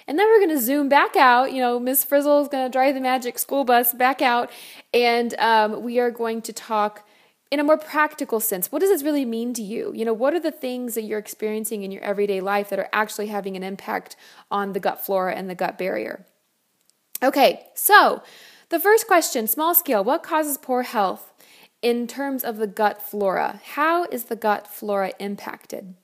And 0.09 0.19
then 0.19 0.27
we're 0.29 0.39
going 0.39 0.57
to 0.57 0.63
zoom 0.63 0.89
back 0.89 1.17
out. 1.17 1.53
You 1.53 1.61
know, 1.61 1.81
Miss 1.81 2.05
Frizzle 2.05 2.43
is 2.43 2.49
going 2.49 2.65
to 2.65 2.71
drive 2.71 2.95
the 2.95 3.01
magic 3.01 3.39
school 3.39 3.65
bus 3.65 3.93
back 3.93 4.23
out, 4.23 4.51
and 4.95 5.35
um, 5.39 5.83
we 5.83 5.99
are 5.99 6.11
going 6.11 6.43
to 6.43 6.53
talk 6.53 7.07
in 7.51 7.61
a 7.61 7.65
more 7.65 7.79
practical 7.79 8.41
sense. 8.41 8.73
What 8.73 8.81
does 8.81 8.91
this 8.91 9.03
really 9.03 9.25
mean 9.25 9.55
to 9.55 9.63
you? 9.63 9.93
You 9.95 10.05
know, 10.05 10.13
what 10.13 10.35
are 10.35 10.41
the 10.41 10.51
things 10.51 10.95
that 10.95 11.03
you're 11.03 11.19
experiencing 11.19 11.83
in 11.83 11.91
your 11.91 12.03
everyday 12.03 12.41
life 12.41 12.69
that 12.71 12.79
are 12.79 12.89
actually 12.93 13.29
having 13.29 13.57
an 13.57 13.63
impact 13.63 14.17
on 14.51 14.73
the 14.73 14.81
gut 14.81 15.05
flora 15.05 15.35
and 15.35 15.49
the 15.49 15.55
gut 15.55 15.79
barrier? 15.79 16.27
Okay, 17.23 17.67
so 17.75 18.23
the 18.69 18.81
first 18.81 19.07
question 19.07 19.47
small 19.47 19.75
scale 19.75 20.05
what 20.05 20.23
causes 20.23 20.59
poor 20.59 20.83
health 20.83 21.33
in 21.83 22.07
terms 22.07 22.43
of 22.43 22.57
the 22.57 22.67
gut 22.67 23.01
flora? 23.01 23.61
How 23.75 24.05
is 24.05 24.25
the 24.25 24.37
gut 24.37 24.67
flora 24.67 25.13
impacted? 25.19 25.95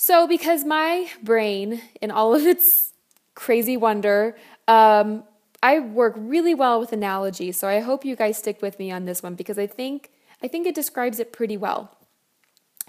So, 0.00 0.28
because 0.28 0.64
my 0.64 1.10
brain, 1.24 1.82
in 2.00 2.12
all 2.12 2.32
of 2.32 2.46
its 2.46 2.92
crazy 3.34 3.76
wonder, 3.76 4.36
um, 4.68 5.24
I 5.60 5.80
work 5.80 6.14
really 6.16 6.54
well 6.54 6.78
with 6.78 6.92
analogy. 6.92 7.50
So 7.50 7.66
I 7.66 7.80
hope 7.80 8.04
you 8.04 8.14
guys 8.14 8.38
stick 8.38 8.62
with 8.62 8.78
me 8.78 8.92
on 8.92 9.06
this 9.06 9.24
one 9.24 9.34
because 9.34 9.58
I 9.58 9.66
think 9.66 10.12
I 10.40 10.46
think 10.46 10.68
it 10.68 10.74
describes 10.76 11.18
it 11.18 11.32
pretty 11.32 11.56
well. 11.56 11.96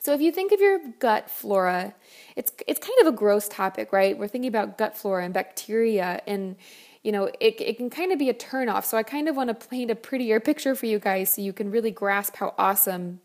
So 0.03 0.13
if 0.13 0.21
you 0.21 0.31
think 0.31 0.51
of 0.51 0.61
your 0.61 0.79
gut 0.99 1.31
flora, 1.31 1.95
it's 2.35 2.51
it's 2.67 2.79
kind 2.79 2.99
of 3.01 3.07
a 3.07 3.17
gross 3.17 3.49
topic, 3.49 3.91
right? 3.91 4.15
We're 4.15 4.27
thinking 4.27 4.49
about 4.49 4.77
gut 4.77 4.95
flora 4.95 5.25
and 5.25 5.33
bacteria 5.33 6.21
and 6.27 6.57
you 7.01 7.11
know, 7.11 7.31
it, 7.39 7.59
it 7.59 7.77
can 7.77 7.89
kind 7.89 8.11
of 8.11 8.19
be 8.19 8.29
a 8.29 8.35
turnoff. 8.35 8.85
So 8.85 8.97
I 8.97 9.03
kind 9.03 9.27
of 9.27 9.35
want 9.35 9.47
to 9.47 9.67
paint 9.67 9.89
a 9.89 9.95
prettier 9.95 10.39
picture 10.39 10.75
for 10.75 10.85
you 10.85 10.99
guys 10.99 11.33
so 11.33 11.41
you 11.41 11.53
can 11.53 11.71
really 11.71 11.91
grasp 11.91 12.35
how 12.35 12.53
awesome 12.55 13.21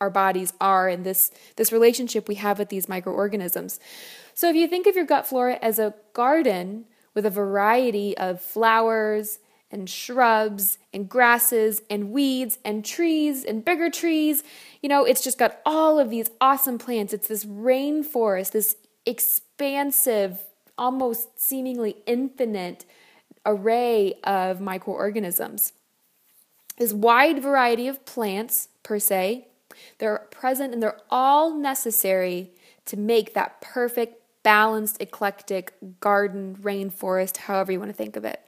our 0.00 0.10
bodies 0.10 0.52
are 0.60 0.88
and 0.88 1.04
this 1.04 1.30
this 1.56 1.72
relationship 1.72 2.28
we 2.28 2.36
have 2.36 2.58
with 2.58 2.68
these 2.68 2.88
microorganisms. 2.88 3.78
So 4.34 4.48
if 4.48 4.56
you 4.56 4.66
think 4.66 4.86
of 4.86 4.96
your 4.96 5.04
gut 5.04 5.26
flora 5.26 5.58
as 5.60 5.78
a 5.78 5.94
garden 6.12 6.86
with 7.14 7.26
a 7.26 7.30
variety 7.30 8.16
of 8.16 8.40
flowers 8.40 9.38
and 9.70 9.88
shrubs 9.88 10.78
and 10.92 11.08
grasses 11.08 11.82
and 11.88 12.10
weeds 12.10 12.58
and 12.64 12.84
trees 12.84 13.44
and 13.44 13.64
bigger 13.64 13.90
trees, 13.90 14.42
you 14.82 14.88
know, 14.88 15.04
it's 15.04 15.22
just 15.22 15.38
got 15.38 15.60
all 15.64 15.98
of 15.98 16.10
these 16.10 16.30
awesome 16.40 16.78
plants. 16.78 17.12
It's 17.12 17.28
this 17.28 17.44
rainforest, 17.44 18.52
this 18.52 18.76
expansive, 19.06 20.40
almost 20.76 21.40
seemingly 21.40 21.96
infinite 22.06 22.84
array 23.46 24.14
of 24.24 24.60
microorganisms. 24.60 25.72
This 26.78 26.92
wide 26.92 27.42
variety 27.42 27.88
of 27.88 28.04
plants, 28.06 28.68
per 28.82 28.98
se, 28.98 29.46
they're 29.98 30.26
present 30.30 30.72
and 30.72 30.82
they're 30.82 31.00
all 31.10 31.54
necessary 31.54 32.50
to 32.86 32.96
make 32.96 33.34
that 33.34 33.60
perfect, 33.60 34.14
balanced, 34.42 35.00
eclectic 35.00 35.74
garden, 36.00 36.56
rainforest, 36.60 37.38
however 37.38 37.72
you 37.72 37.78
want 37.78 37.90
to 37.90 37.96
think 37.96 38.16
of 38.16 38.24
it. 38.24 38.40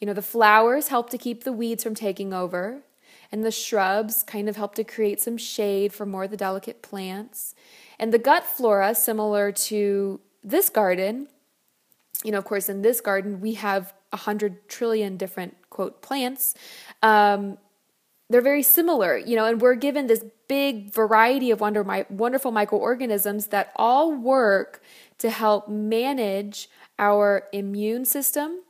You 0.00 0.06
know, 0.06 0.12
the 0.12 0.22
flowers 0.22 0.88
help 0.88 1.10
to 1.10 1.18
keep 1.18 1.44
the 1.44 1.52
weeds 1.52 1.82
from 1.82 1.94
taking 1.94 2.32
over, 2.32 2.82
and 3.32 3.44
the 3.44 3.50
shrubs 3.50 4.22
kind 4.22 4.48
of 4.48 4.56
help 4.56 4.74
to 4.76 4.84
create 4.84 5.20
some 5.20 5.36
shade 5.36 5.92
for 5.92 6.06
more 6.06 6.24
of 6.24 6.30
the 6.30 6.36
delicate 6.36 6.82
plants. 6.82 7.54
And 7.98 8.12
the 8.12 8.18
gut 8.18 8.44
flora, 8.44 8.94
similar 8.94 9.52
to 9.52 10.20
this 10.44 10.68
garden, 10.68 11.28
you 12.24 12.32
know, 12.32 12.38
of 12.38 12.44
course, 12.44 12.68
in 12.68 12.82
this 12.82 13.00
garden, 13.00 13.40
we 13.40 13.54
have 13.54 13.94
a 14.12 14.16
hundred 14.16 14.68
trillion 14.68 15.16
different 15.16 15.56
quote 15.70 16.02
plants. 16.02 16.54
Um, 17.02 17.58
they're 18.28 18.40
very 18.40 18.62
similar, 18.62 19.16
you 19.16 19.36
know, 19.36 19.44
and 19.44 19.60
we're 19.60 19.74
given 19.74 20.06
this 20.06 20.24
big 20.48 20.92
variety 20.92 21.50
of 21.50 21.60
wonder, 21.60 21.82
wonderful 22.10 22.50
microorganisms 22.50 23.48
that 23.48 23.72
all 23.76 24.12
work 24.12 24.82
to 25.18 25.30
help 25.30 25.68
manage 25.68 26.68
our 26.98 27.44
immune 27.52 28.04
system, 28.04 28.60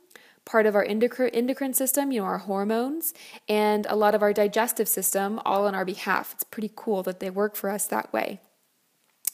part 0.45 0.65
of 0.65 0.75
our 0.75 0.83
endocrine 0.83 1.73
system, 1.73 2.11
you 2.11 2.21
know, 2.21 2.27
our 2.27 2.37
hormones, 2.37 3.13
and 3.49 3.85
a 3.87 3.95
lot 3.95 4.13
of 4.13 4.21
our 4.21 4.31
digestive 4.31 4.87
system, 4.87 5.39
all 5.43 5.65
on 5.65 5.73
our 5.73 5.85
behalf. 5.85 6.33
It's 6.33 6.43
pretty 6.43 6.71
cool 6.75 7.03
that 7.03 7.19
they 7.19 7.29
work 7.29 7.55
for 7.55 7.69
us 7.69 7.87
that 7.87 8.13
way. 8.13 8.39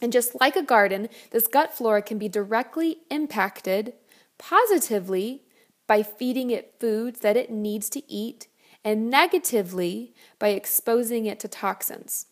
And 0.02 0.12
just 0.12 0.40
like 0.40 0.56
a 0.56 0.64
garden, 0.64 1.10
this 1.32 1.48
gut 1.48 1.74
flora 1.74 2.02
can 2.02 2.18
be 2.18 2.28
directly 2.28 2.98
impacted 3.10 3.94
positively 4.38 5.44
by 5.88 6.02
feeding 6.02 6.50
it 6.50 6.76
foods 6.80 7.20
that 7.22 7.38
it 7.38 7.52
needs 7.52 7.90
to 7.90 8.12
eat 8.12 8.48
and 8.84 9.10
negatively 9.10 10.14
by 10.40 10.50
exposing 10.50 11.26
it 11.26 11.40
to 11.40 11.48
toxins. 11.48 12.28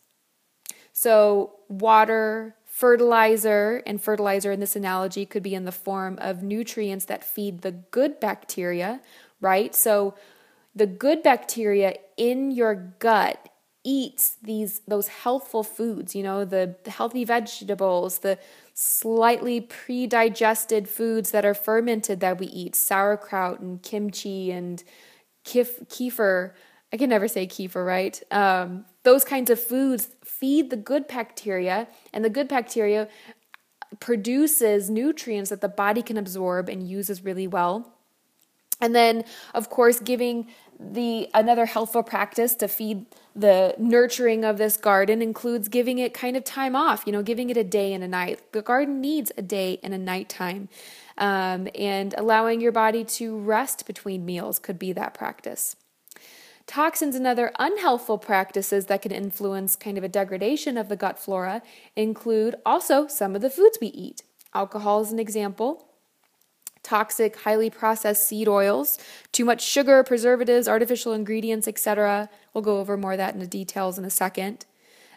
So, 0.92 1.54
water, 1.68 2.56
fertilizer, 2.66 3.82
and 3.86 4.02
fertilizer 4.02 4.52
in 4.52 4.60
this 4.60 4.76
analogy 4.76 5.24
could 5.24 5.42
be 5.42 5.54
in 5.54 5.64
the 5.64 5.72
form 5.72 6.18
of 6.20 6.42
nutrients 6.42 7.06
that 7.06 7.24
feed 7.24 7.62
the 7.62 7.72
good 7.72 8.20
bacteria, 8.20 9.00
right? 9.40 9.74
So, 9.74 10.14
the 10.74 10.86
good 10.86 11.22
bacteria 11.22 11.96
in 12.16 12.50
your 12.50 12.74
gut 12.98 13.48
eats 13.84 14.36
these 14.42 14.80
those 14.86 15.08
healthful 15.08 15.64
foods 15.64 16.14
you 16.14 16.22
know 16.22 16.44
the, 16.44 16.76
the 16.84 16.90
healthy 16.90 17.24
vegetables 17.24 18.20
the 18.20 18.38
slightly 18.74 19.60
pre-digested 19.60 20.88
foods 20.88 21.32
that 21.32 21.44
are 21.44 21.54
fermented 21.54 22.20
that 22.20 22.38
we 22.38 22.46
eat 22.46 22.76
sauerkraut 22.76 23.58
and 23.58 23.82
kimchi 23.82 24.52
and 24.52 24.84
kif- 25.44 25.86
kefir. 25.88 26.52
I 26.92 26.96
can 26.96 27.08
never 27.08 27.28
say 27.28 27.46
kefir, 27.46 27.84
right? 27.86 28.22
Um, 28.30 28.84
those 29.02 29.24
kinds 29.24 29.50
of 29.50 29.60
foods 29.60 30.08
feed 30.24 30.70
the 30.70 30.76
good 30.76 31.08
bacteria, 31.08 31.88
and 32.12 32.24
the 32.24 32.30
good 32.30 32.48
bacteria 32.48 33.08
produces 34.00 34.90
nutrients 34.90 35.50
that 35.50 35.60
the 35.60 35.68
body 35.68 36.02
can 36.02 36.16
absorb 36.16 36.68
and 36.68 36.88
uses 36.88 37.24
really 37.24 37.46
well. 37.46 37.92
And 38.80 38.94
then, 38.94 39.24
of 39.54 39.70
course, 39.70 40.00
giving 40.00 40.48
the 40.90 41.28
another 41.34 41.66
helpful 41.66 42.02
practice 42.02 42.54
to 42.56 42.68
feed 42.68 43.06
the 43.34 43.74
nurturing 43.78 44.44
of 44.44 44.58
this 44.58 44.76
garden 44.76 45.22
includes 45.22 45.68
giving 45.68 45.98
it 45.98 46.12
kind 46.12 46.36
of 46.36 46.44
time 46.44 46.76
off, 46.76 47.04
you 47.06 47.12
know, 47.12 47.22
giving 47.22 47.50
it 47.50 47.56
a 47.56 47.64
day 47.64 47.92
and 47.92 48.04
a 48.04 48.08
night. 48.08 48.52
The 48.52 48.62
garden 48.62 49.00
needs 49.00 49.32
a 49.36 49.42
day 49.42 49.78
and 49.82 49.94
a 49.94 49.98
night 49.98 50.28
time 50.28 50.68
um, 51.18 51.68
and 51.74 52.14
allowing 52.18 52.60
your 52.60 52.72
body 52.72 53.04
to 53.04 53.38
rest 53.38 53.86
between 53.86 54.24
meals 54.24 54.58
could 54.58 54.78
be 54.78 54.92
that 54.92 55.14
practice. 55.14 55.76
Toxins 56.66 57.16
and 57.16 57.26
other 57.26 57.52
unhealthful 57.58 58.20
practices 58.20 58.86
that 58.86 59.02
can 59.02 59.12
influence 59.12 59.76
kind 59.76 59.98
of 59.98 60.04
a 60.04 60.08
degradation 60.08 60.78
of 60.78 60.88
the 60.88 60.96
gut 60.96 61.18
flora 61.18 61.62
include 61.96 62.54
also 62.64 63.06
some 63.06 63.34
of 63.34 63.42
the 63.42 63.50
foods 63.50 63.78
we 63.80 63.88
eat. 63.88 64.22
Alcohol 64.54 65.00
is 65.00 65.12
an 65.12 65.18
example. 65.18 65.88
Toxic, 66.82 67.36
highly 67.36 67.70
processed 67.70 68.26
seed 68.26 68.48
oils, 68.48 68.98
too 69.30 69.44
much 69.44 69.62
sugar, 69.62 70.02
preservatives, 70.02 70.66
artificial 70.66 71.12
ingredients, 71.12 71.68
etc. 71.68 72.28
We'll 72.52 72.62
go 72.62 72.78
over 72.78 72.96
more 72.96 73.12
of 73.12 73.18
that 73.18 73.34
in 73.34 73.40
the 73.40 73.46
details 73.46 73.98
in 73.98 74.04
a 74.04 74.10
second. 74.10 74.66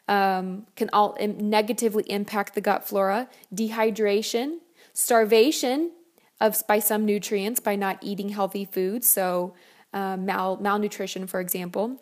Um, 0.08 0.68
can 0.76 0.90
all 0.94 1.18
negatively 1.20 2.04
impact 2.08 2.54
the 2.54 2.62
gut 2.62 2.88
flora. 2.88 3.28
Dehydration, 3.54 4.60
starvation 4.94 5.92
of 6.40 6.62
by 6.68 6.80
some 6.80 7.06
nutrients 7.06 7.60
by 7.60 7.76
not 7.76 7.98
eating 8.02 8.30
healthy 8.30 8.66
foods, 8.66 9.08
so 9.08 9.56
uh, 9.94 10.18
mal, 10.18 10.58
malnutrition, 10.58 11.26
for 11.26 11.40
example. 11.40 12.02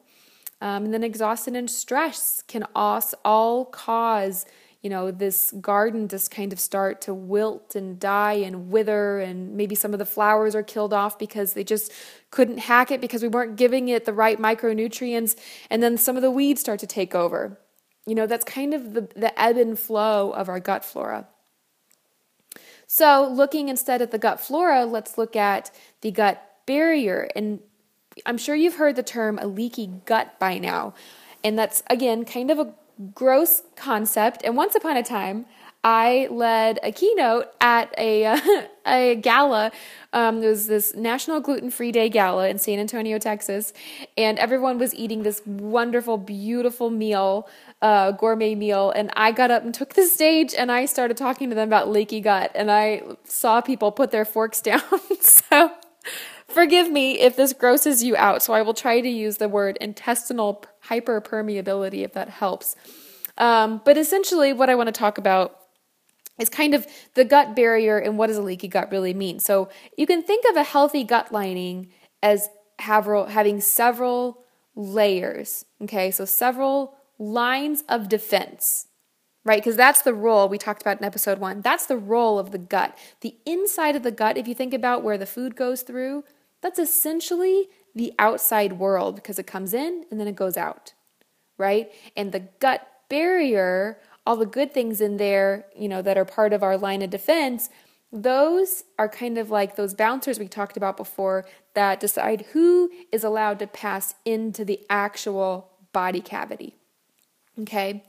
Um, 0.59 0.85
and 0.85 0.93
then 0.93 1.03
exhaustion 1.03 1.55
and 1.55 1.69
stress 1.69 2.43
can 2.47 2.65
all 2.73 3.65
cause 3.65 4.45
you 4.83 4.89
know 4.89 5.09
this 5.09 5.51
garden 5.59 6.07
just 6.07 6.29
kind 6.29 6.53
of 6.53 6.59
start 6.59 7.01
to 7.01 7.13
wilt 7.13 7.75
and 7.75 7.99
die 7.99 8.33
and 8.33 8.69
wither 8.69 9.19
and 9.19 9.55
maybe 9.57 9.73
some 9.73 9.93
of 9.93 9.99
the 9.99 10.05
flowers 10.05 10.53
are 10.53 10.63
killed 10.63 10.93
off 10.93 11.17
because 11.17 11.53
they 11.53 11.63
just 11.63 11.91
couldn't 12.29 12.59
hack 12.59 12.91
it 12.91 13.01
because 13.01 13.23
we 13.23 13.27
weren't 13.27 13.55
giving 13.55 13.87
it 13.87 14.05
the 14.05 14.13
right 14.13 14.39
micronutrients 14.39 15.35
and 15.71 15.81
then 15.81 15.97
some 15.97 16.15
of 16.15 16.21
the 16.21 16.31
weeds 16.31 16.61
start 16.61 16.79
to 16.79 16.87
take 16.87 17.15
over 17.15 17.57
you 18.05 18.13
know 18.13 18.27
that's 18.27 18.45
kind 18.45 18.73
of 18.73 18.93
the, 18.93 19.01
the 19.15 19.41
ebb 19.41 19.57
and 19.57 19.79
flow 19.79 20.31
of 20.31 20.47
our 20.47 20.59
gut 20.59 20.85
flora 20.85 21.27
so, 22.95 23.27
looking 23.27 23.69
instead 23.69 24.03
at 24.03 24.11
the 24.11 24.19
gut 24.19 24.39
flora, 24.39 24.85
let's 24.85 25.17
look 25.17 25.35
at 25.35 25.71
the 26.01 26.11
gut 26.11 26.43
barrier. 26.67 27.27
And 27.35 27.59
I'm 28.23 28.37
sure 28.37 28.53
you've 28.53 28.75
heard 28.75 28.95
the 28.95 29.01
term 29.01 29.39
a 29.39 29.47
leaky 29.47 29.87
gut 30.05 30.37
by 30.39 30.59
now. 30.59 30.93
And 31.43 31.57
that's, 31.57 31.81
again, 31.89 32.23
kind 32.23 32.51
of 32.51 32.59
a 32.59 32.73
gross 33.13 33.63
concept. 33.75 34.41
And 34.43 34.55
once 34.55 34.75
upon 34.75 34.97
a 34.97 35.03
time, 35.03 35.45
I 35.83 36.29
led 36.31 36.79
a 36.81 36.93
keynote 36.93 37.51
at 37.59 37.93
a 37.97 38.25
uh, 38.25 38.39
a 38.87 39.15
gala. 39.15 39.71
Um, 40.13 40.39
there 40.39 40.49
was 40.49 40.67
this 40.67 40.95
National 40.95 41.41
Gluten 41.41 41.71
Free 41.71 41.91
Day 41.91 42.07
gala 42.07 42.47
in 42.47 42.57
San 42.57 42.79
Antonio, 42.79 43.19
Texas, 43.19 43.73
and 44.17 44.39
everyone 44.39 44.77
was 44.77 44.95
eating 44.95 45.23
this 45.23 45.41
wonderful, 45.45 46.17
beautiful 46.17 46.89
meal, 46.89 47.49
uh, 47.81 48.11
gourmet 48.11 48.55
meal. 48.55 48.91
And 48.91 49.11
I 49.15 49.33
got 49.33 49.51
up 49.51 49.63
and 49.63 49.73
took 49.73 49.95
the 49.95 50.05
stage, 50.05 50.53
and 50.57 50.71
I 50.71 50.85
started 50.85 51.17
talking 51.17 51.49
to 51.49 51.55
them 51.55 51.67
about 51.67 51.89
leaky 51.89 52.21
gut, 52.21 52.51
and 52.55 52.71
I 52.71 53.01
saw 53.25 53.59
people 53.59 53.91
put 53.91 54.11
their 54.11 54.25
forks 54.25 54.61
down. 54.61 54.81
so. 55.19 55.71
Forgive 56.47 56.91
me 56.91 57.19
if 57.19 57.35
this 57.35 57.51
grosses 57.51 58.03
you 58.03 58.15
out, 58.15 58.43
so 58.43 58.53
I 58.53 58.61
will 58.61 58.75
try 58.75 59.01
to 59.01 59.09
use 59.09 59.37
the 59.37 59.49
word 59.49 59.75
intestinal 59.81 60.63
hyperpermeability 60.89 62.03
if 62.03 62.13
that 62.13 62.29
helps. 62.29 62.75
Um, 63.37 63.81
but 63.83 63.97
essentially, 63.97 64.53
what 64.53 64.69
I 64.69 64.75
want 64.75 64.87
to 64.87 64.91
talk 64.91 65.17
about 65.17 65.59
is 66.39 66.49
kind 66.49 66.73
of 66.73 66.87
the 67.13 67.25
gut 67.25 67.55
barrier 67.55 67.97
and 67.97 68.17
what 68.17 68.27
does 68.27 68.37
a 68.37 68.41
leaky 68.41 68.67
gut 68.67 68.91
really 68.91 69.13
mean. 69.13 69.39
So 69.39 69.69
you 69.97 70.07
can 70.07 70.23
think 70.23 70.45
of 70.49 70.55
a 70.55 70.63
healthy 70.63 71.03
gut 71.03 71.31
lining 71.31 71.89
as 72.21 72.49
having 72.79 73.61
several 73.61 74.43
layers. 74.75 75.65
Okay, 75.81 76.11
so 76.11 76.25
several 76.25 76.95
lines 77.19 77.83
of 77.87 78.09
defense, 78.09 78.87
right? 79.45 79.61
Because 79.61 79.75
that's 79.75 80.01
the 80.01 80.13
role 80.13 80.49
we 80.49 80.57
talked 80.57 80.81
about 80.81 80.99
in 80.99 81.05
episode 81.05 81.39
one. 81.39 81.61
That's 81.61 81.85
the 81.85 81.97
role 81.97 82.39
of 82.39 82.51
the 82.51 82.57
gut. 82.57 82.97
The 83.21 83.37
inside 83.45 83.95
of 83.95 84.03
the 84.03 84.11
gut, 84.11 84.37
if 84.37 84.47
you 84.47 84.55
think 84.55 84.73
about 84.73 85.03
where 85.03 85.17
the 85.17 85.25
food 85.25 85.55
goes 85.55 85.83
through, 85.83 86.23
that's 86.61 86.79
essentially 86.79 87.67
the 87.95 88.13
outside 88.17 88.73
world 88.73 89.15
because 89.15 89.39
it 89.39 89.47
comes 89.47 89.73
in 89.73 90.05
and 90.09 90.19
then 90.19 90.27
it 90.27 90.35
goes 90.35 90.57
out, 90.57 90.93
right? 91.57 91.91
And 92.15 92.31
the 92.31 92.47
gut 92.59 92.87
barrier, 93.09 93.99
all 94.25 94.35
the 94.35 94.45
good 94.45 94.73
things 94.73 95.01
in 95.01 95.17
there, 95.17 95.65
you 95.77 95.87
know, 95.87 96.01
that 96.01 96.17
are 96.17 96.25
part 96.25 96.53
of 96.53 96.63
our 96.63 96.77
line 96.77 97.01
of 97.01 97.09
defense, 97.09 97.69
those 98.11 98.83
are 98.99 99.09
kind 99.09 99.37
of 99.37 99.49
like 99.49 99.75
those 99.75 99.93
bouncers 99.93 100.37
we 100.37 100.47
talked 100.47 100.77
about 100.77 100.97
before 100.97 101.45
that 101.73 101.99
decide 101.99 102.45
who 102.53 102.91
is 103.11 103.23
allowed 103.23 103.59
to 103.59 103.67
pass 103.67 104.15
into 104.23 104.63
the 104.63 104.79
actual 104.89 105.71
body 105.91 106.21
cavity. 106.21 106.75
Okay? 107.59 108.03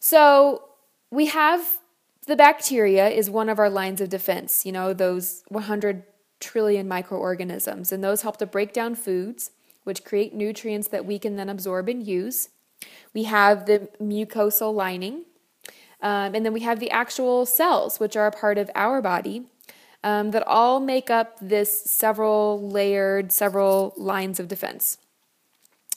So 0.00 0.64
we 1.10 1.26
have 1.26 1.78
the 2.26 2.36
bacteria 2.36 3.08
is 3.08 3.30
one 3.30 3.48
of 3.48 3.58
our 3.58 3.70
lines 3.70 4.00
of 4.00 4.08
defense, 4.08 4.64
you 4.66 4.72
know, 4.72 4.92
those 4.92 5.42
100 5.48 6.04
trillion 6.40 6.88
microorganisms, 6.88 7.92
and 7.92 8.02
those 8.02 8.22
help 8.22 8.38
to 8.38 8.46
break 8.46 8.72
down 8.72 8.94
foods, 8.94 9.50
which 9.84 10.04
create 10.04 10.34
nutrients 10.34 10.88
that 10.88 11.06
we 11.06 11.18
can 11.18 11.36
then 11.36 11.48
absorb 11.48 11.88
and 11.88 12.06
use. 12.06 12.48
We 13.14 13.24
have 13.24 13.66
the 13.66 13.88
mucosal 14.00 14.74
lining, 14.74 15.24
um, 16.02 16.34
and 16.34 16.44
then 16.44 16.52
we 16.52 16.60
have 16.60 16.80
the 16.80 16.90
actual 16.90 17.46
cells, 17.46 18.00
which 18.00 18.16
are 18.16 18.26
a 18.26 18.32
part 18.32 18.58
of 18.58 18.70
our 18.74 19.02
body, 19.02 19.44
um, 20.02 20.30
that 20.30 20.46
all 20.46 20.80
make 20.80 21.10
up 21.10 21.36
this 21.40 21.82
several 21.82 22.68
layered, 22.68 23.32
several 23.32 23.92
lines 23.96 24.40
of 24.40 24.48
defense. 24.48 24.98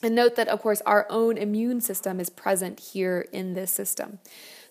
And 0.01 0.15
note 0.15 0.35
that, 0.35 0.50
of 0.50 0.62
course, 0.62 0.81
our 0.85 1.07
own 1.09 1.38
immune 1.38 1.79
system 1.79 2.19
is 2.19 2.29
present 2.29 2.79
here 2.79 3.25
in 3.31 3.53
this 3.53 3.71
system. 3.71 4.19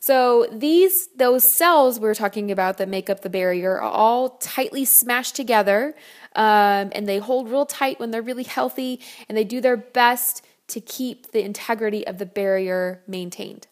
So 0.03 0.49
these 0.51 1.11
those 1.17 1.49
cells 1.49 2.01
we 2.01 2.09
are 2.09 2.15
talking 2.15 2.51
about 2.51 2.79
that 2.79 2.89
make 2.89 3.09
up 3.09 3.21
the 3.21 3.31
barrier 3.31 3.81
are 3.81 3.83
all 3.83 4.31
tightly 4.31 4.85
smashed 4.85 5.37
together, 5.37 5.95
um, 6.35 6.91
and 6.91 7.09
they 7.09 7.19
hold 7.19 7.49
real 7.49 7.67
tight 7.67 8.01
when 8.01 8.11
they're 8.11 8.21
really 8.21 8.43
healthy, 8.43 8.99
and 9.29 9.39
they 9.39 9.45
do 9.45 9.61
their 9.61 9.77
best 9.77 10.45
to 10.67 10.81
keep 10.81 11.31
the 11.31 11.45
integrity 11.45 12.05
of 12.05 12.19
the 12.19 12.27
barrier 12.27 13.01
maintained. 13.07 13.69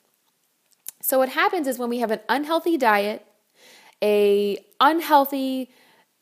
So 1.02 1.18
what 1.18 1.30
happens 1.30 1.66
is 1.66 1.80
when 1.80 1.90
we 1.90 1.98
have 1.98 2.12
an 2.12 2.20
unhealthy 2.28 2.76
diet, 2.76 3.26
a 4.00 4.64
unhealthy 4.78 5.70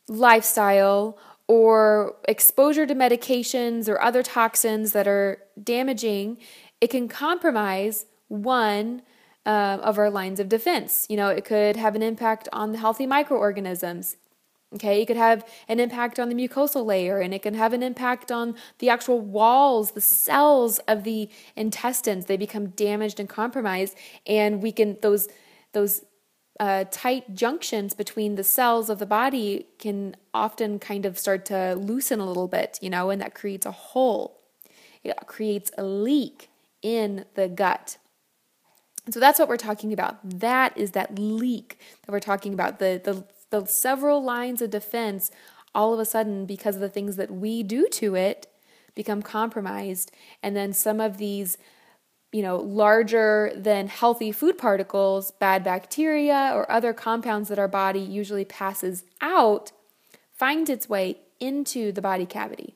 lifestyle, 0.08 1.18
or 1.48 2.16
exposure 2.26 2.86
to 2.86 2.94
medications 2.94 3.90
or 3.90 4.00
other 4.00 4.22
toxins 4.22 4.92
that 4.92 5.06
are 5.06 5.42
damaging, 5.62 6.38
it 6.80 6.88
can 6.88 7.08
compromise 7.08 8.06
one 8.28 9.02
uh, 9.48 9.78
of 9.82 9.98
our 9.98 10.10
lines 10.10 10.38
of 10.38 10.48
defense. 10.48 11.06
You 11.08 11.16
know, 11.16 11.30
it 11.30 11.44
could 11.44 11.74
have 11.76 11.96
an 11.96 12.02
impact 12.02 12.48
on 12.52 12.72
the 12.72 12.78
healthy 12.78 13.06
microorganisms. 13.06 14.16
Okay, 14.74 15.00
it 15.00 15.06
could 15.06 15.16
have 15.16 15.48
an 15.66 15.80
impact 15.80 16.20
on 16.20 16.28
the 16.28 16.34
mucosal 16.34 16.84
layer 16.84 17.20
and 17.20 17.32
it 17.32 17.40
can 17.40 17.54
have 17.54 17.72
an 17.72 17.82
impact 17.82 18.30
on 18.30 18.54
the 18.80 18.90
actual 18.90 19.18
walls, 19.18 19.92
the 19.92 20.02
cells 20.02 20.78
of 20.80 21.04
the 21.04 21.30
intestines. 21.56 22.26
They 22.26 22.36
become 22.36 22.66
damaged 22.68 23.18
and 23.18 23.26
compromised, 23.26 23.96
and 24.26 24.62
we 24.62 24.70
can, 24.70 24.98
those, 25.00 25.28
those 25.72 26.04
uh, 26.60 26.84
tight 26.90 27.34
junctions 27.34 27.94
between 27.94 28.34
the 28.34 28.44
cells 28.44 28.90
of 28.90 28.98
the 28.98 29.06
body 29.06 29.68
can 29.78 30.14
often 30.34 30.78
kind 30.78 31.06
of 31.06 31.18
start 31.18 31.46
to 31.46 31.74
loosen 31.74 32.20
a 32.20 32.26
little 32.26 32.48
bit, 32.48 32.78
you 32.82 32.90
know, 32.90 33.08
and 33.08 33.22
that 33.22 33.34
creates 33.34 33.64
a 33.64 33.72
hole. 33.72 34.38
It 35.02 35.16
creates 35.26 35.70
a 35.78 35.82
leak 35.82 36.50
in 36.82 37.24
the 37.36 37.48
gut. 37.48 37.96
And 39.08 39.14
so 39.14 39.20
that's 39.20 39.38
what 39.38 39.48
we're 39.48 39.56
talking 39.56 39.94
about. 39.94 40.18
That 40.22 40.76
is 40.76 40.90
that 40.90 41.18
leak 41.18 41.78
that 42.04 42.12
we're 42.12 42.20
talking 42.20 42.52
about. 42.52 42.78
The, 42.78 43.00
the, 43.02 43.24
the 43.48 43.64
several 43.64 44.22
lines 44.22 44.60
of 44.60 44.68
defense, 44.68 45.30
all 45.74 45.94
of 45.94 45.98
a 45.98 46.04
sudden, 46.04 46.44
because 46.44 46.74
of 46.74 46.82
the 46.82 46.90
things 46.90 47.16
that 47.16 47.30
we 47.30 47.62
do 47.62 47.88
to 47.92 48.14
it, 48.16 48.48
become 48.94 49.22
compromised. 49.22 50.12
And 50.42 50.54
then 50.54 50.74
some 50.74 51.00
of 51.00 51.16
these, 51.16 51.56
you 52.32 52.42
know, 52.42 52.58
larger 52.58 53.50
than 53.56 53.88
healthy 53.88 54.30
food 54.30 54.58
particles, 54.58 55.30
bad 55.30 55.64
bacteria, 55.64 56.52
or 56.54 56.70
other 56.70 56.92
compounds 56.92 57.48
that 57.48 57.58
our 57.58 57.66
body 57.66 58.00
usually 58.00 58.44
passes 58.44 59.04
out, 59.22 59.72
find 60.34 60.68
its 60.68 60.86
way 60.86 61.20
into 61.40 61.92
the 61.92 62.02
body 62.02 62.26
cavity. 62.26 62.74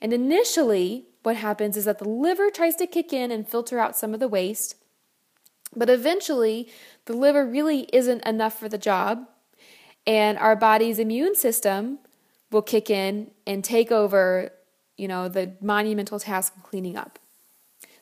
And 0.00 0.12
initially, 0.12 1.04
what 1.22 1.36
happens 1.36 1.76
is 1.76 1.84
that 1.84 2.00
the 2.00 2.08
liver 2.08 2.50
tries 2.50 2.74
to 2.74 2.88
kick 2.88 3.12
in 3.12 3.30
and 3.30 3.46
filter 3.46 3.78
out 3.78 3.96
some 3.96 4.12
of 4.14 4.18
the 4.18 4.26
waste. 4.26 4.74
But 5.74 5.88
eventually, 5.88 6.68
the 7.04 7.12
liver 7.12 7.46
really 7.46 7.88
isn't 7.92 8.26
enough 8.26 8.58
for 8.58 8.68
the 8.68 8.78
job, 8.78 9.26
and 10.06 10.38
our 10.38 10.56
body's 10.56 10.98
immune 10.98 11.34
system 11.34 11.98
will 12.50 12.62
kick 12.62 12.90
in 12.90 13.30
and 13.46 13.62
take 13.62 13.92
over, 13.92 14.50
you 14.96 15.06
know, 15.06 15.28
the 15.28 15.52
monumental 15.60 16.18
task 16.18 16.56
of 16.56 16.62
cleaning 16.64 16.96
up. 16.96 17.18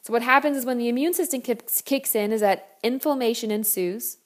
So 0.02 0.12
what 0.12 0.22
happens 0.22 0.56
is 0.56 0.64
when 0.64 0.78
the 0.78 0.88
immune 0.88 1.12
system 1.12 1.42
kicks 1.42 2.14
in 2.14 2.32
is 2.32 2.40
that 2.40 2.78
inflammation 2.82 3.50
ensues, 3.50 4.16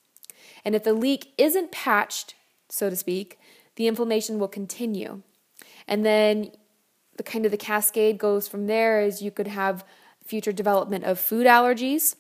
and 0.65 0.77
if 0.77 0.85
the 0.85 0.93
leak 0.93 1.33
isn't 1.37 1.73
patched, 1.73 2.35
so 2.69 2.89
to 2.89 2.95
speak, 2.95 3.41
the 3.75 3.89
inflammation 3.89 4.39
will 4.39 4.49
continue. 4.49 5.23
And 5.89 6.05
then 6.05 6.53
the 7.17 7.25
kind 7.25 7.45
of 7.45 7.51
the 7.51 7.57
cascade 7.57 8.19
goes 8.19 8.47
from 8.47 8.67
there 8.67 9.01
is 9.01 9.23
you 9.23 9.33
could 9.33 9.49
have 9.49 9.85
future 10.25 10.53
development 10.53 11.05
of 11.05 11.19
food 11.19 11.47
allergies, 11.47 12.15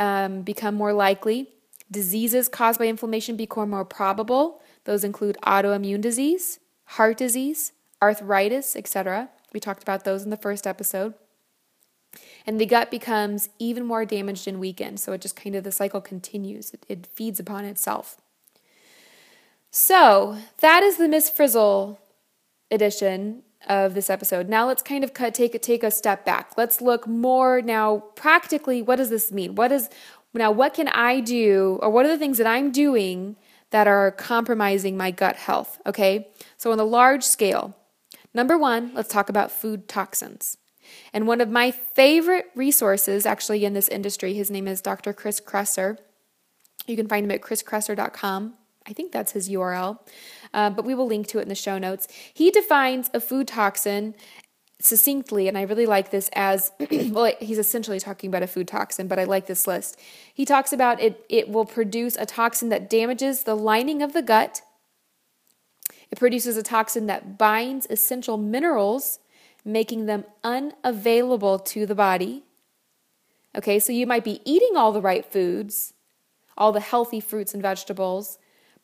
um, 0.00 0.42
become 0.42 0.74
more 0.74 0.92
likely. 0.92 1.50
Diseases 1.90 2.48
caused 2.48 2.80
by 2.80 2.86
inflammation 2.86 3.36
become 3.36 3.70
more 3.70 3.84
probable. 3.84 4.60
Those 4.84 5.04
include 5.04 5.36
autoimmune 5.44 6.00
disease, 6.00 6.58
heart 6.84 7.18
disease, 7.18 7.72
arthritis, 8.02 8.74
etc. 8.74 9.28
We 9.52 9.60
talked 9.60 9.82
about 9.82 10.04
those 10.04 10.24
in 10.24 10.30
the 10.30 10.36
first 10.36 10.66
episode. 10.66 11.14
And 12.46 12.58
the 12.58 12.66
gut 12.66 12.90
becomes 12.90 13.50
even 13.58 13.84
more 13.84 14.04
damaged 14.04 14.48
and 14.48 14.58
weakened. 14.58 14.98
So 14.98 15.12
it 15.12 15.20
just 15.20 15.36
kind 15.36 15.54
of 15.54 15.62
the 15.62 15.70
cycle 15.70 16.00
continues, 16.00 16.72
it, 16.72 16.84
it 16.88 17.06
feeds 17.06 17.38
upon 17.38 17.64
itself. 17.64 18.16
So 19.70 20.38
that 20.58 20.82
is 20.82 20.96
the 20.96 21.08
Miss 21.08 21.28
Frizzle 21.28 22.00
edition 22.70 23.42
of 23.68 23.94
this 23.94 24.10
episode. 24.10 24.48
Now 24.48 24.66
let's 24.66 24.82
kind 24.82 25.04
of 25.04 25.14
cut, 25.14 25.34
take 25.34 25.60
take 25.62 25.82
a 25.82 25.90
step 25.90 26.24
back. 26.24 26.52
Let's 26.56 26.80
look 26.80 27.06
more 27.06 27.60
now 27.62 27.98
practically. 28.14 28.82
What 28.82 28.96
does 28.96 29.10
this 29.10 29.30
mean? 29.32 29.54
What 29.54 29.72
is 29.72 29.88
now? 30.34 30.50
What 30.50 30.74
can 30.74 30.88
I 30.88 31.20
do, 31.20 31.78
or 31.82 31.90
what 31.90 32.06
are 32.06 32.08
the 32.08 32.18
things 32.18 32.38
that 32.38 32.46
I'm 32.46 32.70
doing 32.70 33.36
that 33.70 33.86
are 33.86 34.10
compromising 34.10 34.96
my 34.96 35.10
gut 35.10 35.36
health? 35.36 35.78
Okay, 35.86 36.28
so 36.56 36.72
on 36.72 36.78
the 36.78 36.86
large 36.86 37.22
scale, 37.22 37.76
number 38.32 38.56
one, 38.56 38.92
let's 38.94 39.12
talk 39.12 39.28
about 39.28 39.50
food 39.50 39.88
toxins. 39.88 40.56
And 41.12 41.26
one 41.26 41.40
of 41.40 41.50
my 41.50 41.70
favorite 41.70 42.46
resources, 42.54 43.26
actually 43.26 43.64
in 43.64 43.74
this 43.74 43.88
industry, 43.88 44.34
his 44.34 44.50
name 44.50 44.66
is 44.66 44.80
Dr. 44.80 45.12
Chris 45.12 45.40
Kresser. 45.40 45.98
You 46.86 46.96
can 46.96 47.06
find 47.06 47.24
him 47.24 47.30
at 47.30 47.42
chriskresser.com. 47.42 48.54
I 48.86 48.92
think 48.92 49.12
that's 49.12 49.32
his 49.32 49.48
URL, 49.48 49.98
uh, 50.54 50.70
but 50.70 50.84
we 50.84 50.94
will 50.94 51.06
link 51.06 51.26
to 51.28 51.38
it 51.38 51.42
in 51.42 51.48
the 51.48 51.54
show 51.54 51.78
notes. 51.78 52.08
He 52.32 52.50
defines 52.50 53.10
a 53.12 53.20
food 53.20 53.46
toxin 53.48 54.14
succinctly, 54.80 55.46
and 55.46 55.56
I 55.56 55.62
really 55.62 55.86
like 55.86 56.10
this 56.10 56.30
as 56.32 56.72
well, 56.90 57.32
he's 57.40 57.58
essentially 57.58 58.00
talking 58.00 58.28
about 58.28 58.42
a 58.42 58.46
food 58.46 58.68
toxin, 58.68 59.06
but 59.06 59.18
I 59.18 59.24
like 59.24 59.46
this 59.46 59.66
list. 59.66 59.98
He 60.32 60.44
talks 60.44 60.72
about 60.72 61.00
it, 61.00 61.24
it 61.28 61.48
will 61.48 61.66
produce 61.66 62.16
a 62.16 62.26
toxin 62.26 62.70
that 62.70 62.88
damages 62.88 63.44
the 63.44 63.54
lining 63.54 64.02
of 64.02 64.12
the 64.12 64.22
gut. 64.22 64.62
It 66.10 66.18
produces 66.18 66.56
a 66.56 66.62
toxin 66.62 67.06
that 67.06 67.38
binds 67.38 67.86
essential 67.88 68.36
minerals, 68.36 69.20
making 69.64 70.06
them 70.06 70.24
unavailable 70.42 71.58
to 71.58 71.86
the 71.86 71.94
body. 71.94 72.44
Okay, 73.56 73.78
so 73.78 73.92
you 73.92 74.06
might 74.06 74.24
be 74.24 74.40
eating 74.44 74.76
all 74.76 74.92
the 74.92 75.00
right 75.00 75.24
foods, 75.24 75.92
all 76.56 76.72
the 76.72 76.80
healthy 76.80 77.20
fruits 77.20 77.52
and 77.52 77.62
vegetables. 77.62 78.38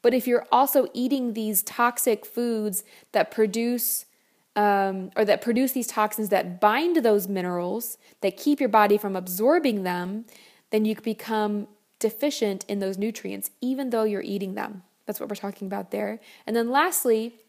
But 0.07 0.15
if 0.15 0.29
you're 0.29 0.47
also 0.53 0.87
eating 0.95 1.33
these 1.33 1.65
toxic 1.65 2.25
foods 2.25 2.85
that 3.11 3.33
produce 3.33 4.07
um, 4.55 5.11
or 5.17 5.25
that 5.25 5.41
produce 5.43 5.73
these 5.73 5.89
toxins 5.89 6.29
that 6.29 6.61
bind 6.61 6.99
those 6.99 7.27
minerals, 7.27 7.99
that 8.21 8.37
keep 8.37 8.61
your 8.61 8.69
body 8.69 8.99
from 8.99 9.17
absorbing 9.17 9.83
them, 9.83 10.25
then 10.71 10.85
you 10.85 10.95
become 10.95 11.67
deficient 11.99 12.65
in 12.69 12.79
those 12.79 12.97
nutrients, 12.97 13.51
even 13.61 13.91
though 13.91 14.05
you're 14.05 14.23
eating 14.23 14.55
them. 14.55 14.85
That's 15.07 15.19
what 15.19 15.29
we're 15.29 15.35
talking 15.35 15.67
about 15.67 15.91
there. 15.91 16.21
And 16.47 16.55
then 16.55 16.71
lastly, 16.71 17.41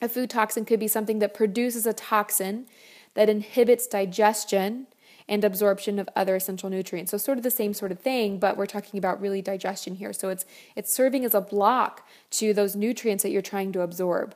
a 0.00 0.08
food 0.08 0.30
toxin 0.30 0.66
could 0.66 0.78
be 0.78 0.86
something 0.86 1.18
that 1.18 1.34
produces 1.34 1.84
a 1.84 1.92
toxin 1.92 2.66
that 3.14 3.28
inhibits 3.28 3.88
digestion 3.88 4.86
and 5.28 5.44
absorption 5.44 5.98
of 5.98 6.08
other 6.14 6.36
essential 6.36 6.70
nutrients. 6.70 7.10
So 7.10 7.18
sort 7.18 7.38
of 7.38 7.44
the 7.44 7.50
same 7.50 7.74
sort 7.74 7.92
of 7.92 7.98
thing, 7.98 8.38
but 8.38 8.56
we're 8.56 8.66
talking 8.66 8.98
about 8.98 9.20
really 9.20 9.42
digestion 9.42 9.96
here. 9.96 10.12
So 10.12 10.28
it's 10.28 10.44
it's 10.74 10.92
serving 10.92 11.24
as 11.24 11.34
a 11.34 11.40
block 11.40 12.06
to 12.32 12.52
those 12.52 12.76
nutrients 12.76 13.22
that 13.22 13.30
you're 13.30 13.42
trying 13.42 13.72
to 13.72 13.80
absorb. 13.80 14.34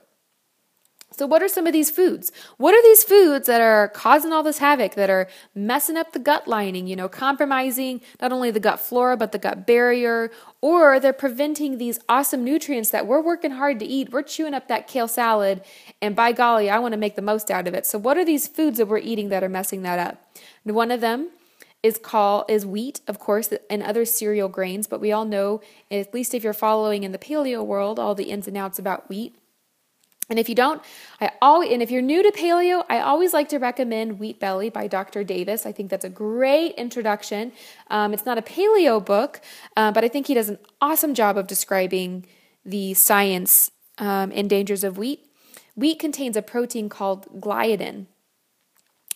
So, 1.13 1.27
what 1.27 1.43
are 1.43 1.49
some 1.49 1.67
of 1.67 1.73
these 1.73 1.91
foods? 1.91 2.31
What 2.57 2.73
are 2.73 2.83
these 2.83 3.03
foods 3.03 3.49
that 3.49 3.61
are 3.61 3.89
causing 3.89 4.33
all 4.33 4.45
this 4.45 4.59
havoc, 4.59 4.95
that 4.95 5.11
are 5.11 5.29
messing 5.55 5.97
up 5.97 6.13
the 6.13 6.21
gut 6.21 6.47
lining, 6.47 6.87
you 6.87 6.95
know, 6.95 7.09
compromising 7.09 8.01
not 8.21 8.33
only 8.33 8.53
the 8.53 8.61
gut 8.61 8.79
flora, 8.79 9.17
but 9.17 9.33
the 9.33 9.39
gut 9.39 9.67
barrier, 9.67 10.31
or 10.61 11.01
they're 11.01 11.13
preventing 11.13 11.79
these 11.79 11.99
awesome 12.09 12.45
nutrients 12.45 12.91
that 12.91 13.09
we're 13.09 13.21
working 13.21 13.51
hard 13.53 13.81
to 13.81 13.85
eat? 13.85 14.13
We're 14.13 14.23
chewing 14.23 14.55
up 14.55 14.69
that 14.69 14.87
kale 14.87 15.09
salad, 15.09 15.63
and 16.01 16.15
by 16.15 16.31
golly, 16.31 16.71
I 16.71 16.79
want 16.79 16.93
to 16.93 16.99
make 16.99 17.17
the 17.17 17.23
most 17.23 17.51
out 17.51 17.67
of 17.67 17.75
it. 17.75 17.87
So, 17.87 17.99
what 17.99 18.17
are 18.17 18.25
these 18.25 18.47
foods 18.47 18.79
that 18.79 18.87
we're 18.87 18.99
eating 18.99 19.31
that 19.31 19.43
are 19.43 19.49
messing 19.49 19.83
that 19.83 19.99
up? 19.99 20.30
And 20.65 20.75
one 20.75 20.91
of 20.91 21.01
them 21.01 21.31
is 21.83 21.99
called 21.99 22.45
is 22.49 22.67
wheat, 22.67 23.01
of 23.09 23.19
course, 23.19 23.53
and 23.71 23.83
other 23.83 24.05
cereal 24.05 24.49
grains. 24.49 24.87
But 24.87 25.01
we 25.01 25.13
all 25.13 25.25
know, 25.25 25.61
at 25.91 26.13
least 26.13 26.35
if 26.35 26.45
you're 26.45 26.53
following 26.53 27.05
in 27.05 27.13
the 27.13 27.19
paleo 27.19 27.65
world, 27.65 27.99
all 27.99 28.15
the 28.15 28.31
ins 28.31 28.47
and 28.47 28.57
outs 28.57 28.79
about 28.79 29.09
wheat. 29.09 29.37
And 30.29 30.39
if 30.39 30.49
you 30.49 30.55
don't, 30.55 30.81
I 31.21 31.33
always 31.43 31.73
and 31.73 31.83
if 31.83 31.91
you're 31.91 32.03
new 32.03 32.23
to 32.23 32.31
paleo, 32.31 32.85
I 32.89 33.01
always 33.01 33.33
like 33.33 33.49
to 33.49 33.59
recommend 33.59 34.21
Wheat 34.21 34.39
Belly 34.39 34.71
by 34.71 34.87
Dr. 34.87 35.25
Davis. 35.25 35.67
I 35.67 35.73
think 35.73 35.91
that's 35.91 36.05
a 36.05 36.11
great 36.11 36.75
introduction. 36.77 37.51
Um, 37.89 38.15
it's 38.15 38.25
not 38.25 38.39
a 38.39 38.43
paleo 38.43 39.05
book, 39.05 39.41
uh, 39.77 39.91
but 39.91 40.05
I 40.05 40.09
think 40.09 40.29
he 40.29 40.35
does 40.35 40.49
an 40.49 40.59
awesome 40.81 41.15
job 41.15 41.37
of 41.37 41.49
describing 41.49 42.27
the 42.65 42.95
science 42.95 43.73
um, 43.99 44.31
and 44.33 44.49
dangers 44.49 44.85
of 44.85 44.97
wheat. 44.97 45.27
Wheat 45.75 45.99
contains 45.99 46.37
a 46.37 46.43
protein 46.43 46.89
called 46.89 47.27
gliadin, 47.41 48.07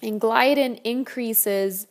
and 0.02 0.20
gliadin 0.20 0.80
increases 0.84 1.86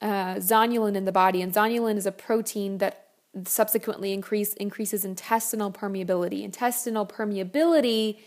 uh, 0.00 0.36
zonulin 0.36 0.94
in 0.94 1.04
the 1.04 1.12
body, 1.12 1.42
and 1.42 1.52
zonulin 1.52 1.96
is 1.96 2.06
a 2.06 2.12
protein 2.12 2.78
that 2.78 3.06
subsequently 3.44 4.12
increase 4.12 4.54
increases 4.54 5.04
intestinal 5.04 5.70
permeability. 5.70 6.42
Intestinal 6.42 7.06
permeability 7.06 8.18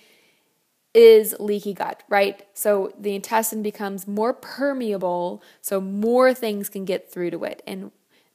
is 0.94 1.36
leaky 1.40 1.74
gut, 1.74 2.04
right? 2.08 2.46
So 2.54 2.94
the 3.00 3.16
intestine 3.16 3.64
becomes 3.64 4.08
more 4.08 4.34
permeable, 4.34 5.42
so 5.62 5.82
more 5.82 6.34
things 6.34 6.70
can 6.70 6.86
get 6.86 7.12
through 7.12 7.32
to 7.32 7.44
it. 7.44 7.64
And 7.66 7.92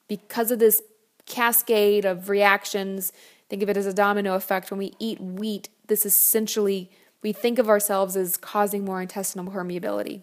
because 0.09 0.51
of 0.51 0.59
this 0.59 0.83
cascade 1.27 2.05
of 2.05 2.29
reactions, 2.29 3.13
think 3.49 3.63
of 3.63 3.69
it 3.69 3.77
as 3.77 3.87
a 3.87 3.95
domino 3.95 4.35
effect. 4.35 4.71
When 4.71 4.79
we 4.79 4.95
eat 4.99 5.21
wheat, 5.21 5.69
this 5.87 6.05
essentially, 6.05 6.91
we 7.23 7.33
think 7.33 7.59
of 7.59 7.69
ourselves 7.69 8.17
as 8.17 8.37
causing 8.37 8.85
more 8.85 9.01
intestinal 9.01 9.51
permeability. 9.51 10.23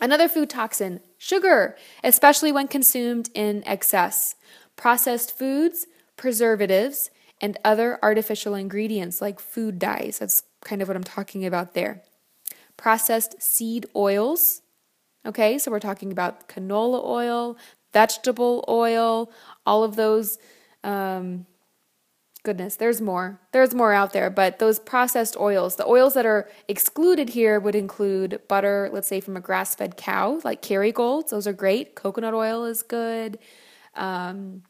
Another 0.00 0.28
food 0.28 0.48
toxin, 0.48 1.00
sugar, 1.16 1.76
especially 2.04 2.52
when 2.52 2.68
consumed 2.68 3.30
in 3.34 3.62
excess. 3.66 4.36
Processed 4.76 5.36
foods, 5.36 5.86
preservatives, 6.16 7.10
and 7.40 7.56
other 7.64 7.98
artificial 8.02 8.54
ingredients 8.54 9.20
like 9.20 9.40
food 9.40 9.78
dyes. 9.78 10.18
That's 10.18 10.42
kind 10.64 10.82
of 10.82 10.88
what 10.88 10.96
I'm 10.96 11.04
talking 11.04 11.44
about 11.44 11.74
there. 11.74 12.02
Processed 12.76 13.42
seed 13.42 13.86
oils. 13.96 14.62
Okay, 15.26 15.58
so 15.58 15.70
we're 15.70 15.80
talking 15.80 16.12
about 16.12 16.48
canola 16.48 17.04
oil, 17.04 17.56
vegetable 17.92 18.64
oil, 18.68 19.30
all 19.66 19.82
of 19.82 19.96
those. 19.96 20.38
Um, 20.84 21.46
goodness, 22.42 22.76
there's 22.76 23.00
more. 23.00 23.40
There's 23.52 23.74
more 23.74 23.92
out 23.92 24.12
there, 24.12 24.30
but 24.30 24.58
those 24.58 24.78
processed 24.78 25.36
oils, 25.38 25.76
the 25.76 25.86
oils 25.86 26.14
that 26.14 26.26
are 26.26 26.48
excluded 26.68 27.30
here 27.30 27.60
would 27.60 27.74
include 27.74 28.40
butter, 28.48 28.88
let's 28.92 29.08
say 29.08 29.20
from 29.20 29.36
a 29.36 29.40
grass 29.40 29.74
fed 29.74 29.96
cow, 29.96 30.40
like 30.44 30.62
Kerrygold. 30.62 31.28
Those 31.28 31.46
are 31.46 31.52
great. 31.52 31.94
Coconut 31.94 32.34
oil 32.34 32.64
is 32.64 32.82
good. 32.82 33.38
Um, 33.94 34.62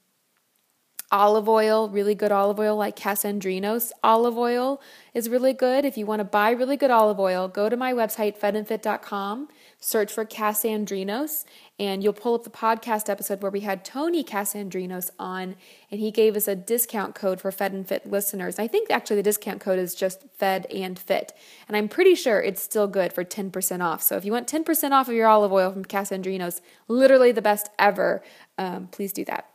olive 1.10 1.48
oil, 1.48 1.88
really 1.88 2.14
good 2.14 2.32
olive 2.32 2.58
oil 2.58 2.76
like 2.76 2.96
Kasandrinos 2.96 3.92
olive 4.02 4.36
oil 4.36 4.80
is 5.14 5.28
really 5.28 5.52
good. 5.52 5.84
If 5.84 5.96
you 5.96 6.06
want 6.06 6.20
to 6.20 6.24
buy 6.24 6.50
really 6.50 6.76
good 6.76 6.90
olive 6.90 7.18
oil, 7.18 7.48
go 7.48 7.68
to 7.68 7.76
my 7.76 7.92
website, 7.92 8.38
fedandfit.com, 8.38 9.48
search 9.80 10.12
for 10.12 10.24
Kasandrinos, 10.24 11.44
and 11.78 12.02
you'll 12.02 12.12
pull 12.12 12.34
up 12.34 12.44
the 12.44 12.50
podcast 12.50 13.08
episode 13.08 13.40
where 13.42 13.50
we 13.50 13.60
had 13.60 13.84
Tony 13.84 14.24
Kasandrinos 14.24 15.10
on, 15.18 15.56
and 15.90 16.00
he 16.00 16.10
gave 16.10 16.36
us 16.36 16.48
a 16.48 16.56
discount 16.56 17.14
code 17.14 17.40
for 17.40 17.52
Fed 17.52 17.72
and 17.72 17.86
Fit 17.86 18.10
listeners. 18.10 18.58
I 18.58 18.66
think 18.66 18.90
actually 18.90 19.16
the 19.16 19.22
discount 19.22 19.60
code 19.60 19.78
is 19.78 19.94
just 19.94 20.24
Fed 20.36 20.66
and 20.66 20.98
Fit, 20.98 21.32
and 21.68 21.76
I'm 21.76 21.88
pretty 21.88 22.14
sure 22.14 22.40
it's 22.40 22.62
still 22.62 22.88
good 22.88 23.12
for 23.12 23.24
10% 23.24 23.82
off. 23.82 24.02
So 24.02 24.16
if 24.16 24.24
you 24.24 24.32
want 24.32 24.48
10% 24.48 24.90
off 24.92 25.08
of 25.08 25.14
your 25.14 25.28
olive 25.28 25.52
oil 25.52 25.72
from 25.72 25.84
Kasandrinos, 25.84 26.60
literally 26.88 27.32
the 27.32 27.42
best 27.42 27.70
ever, 27.78 28.22
um, 28.56 28.88
please 28.88 29.12
do 29.12 29.24
that. 29.26 29.48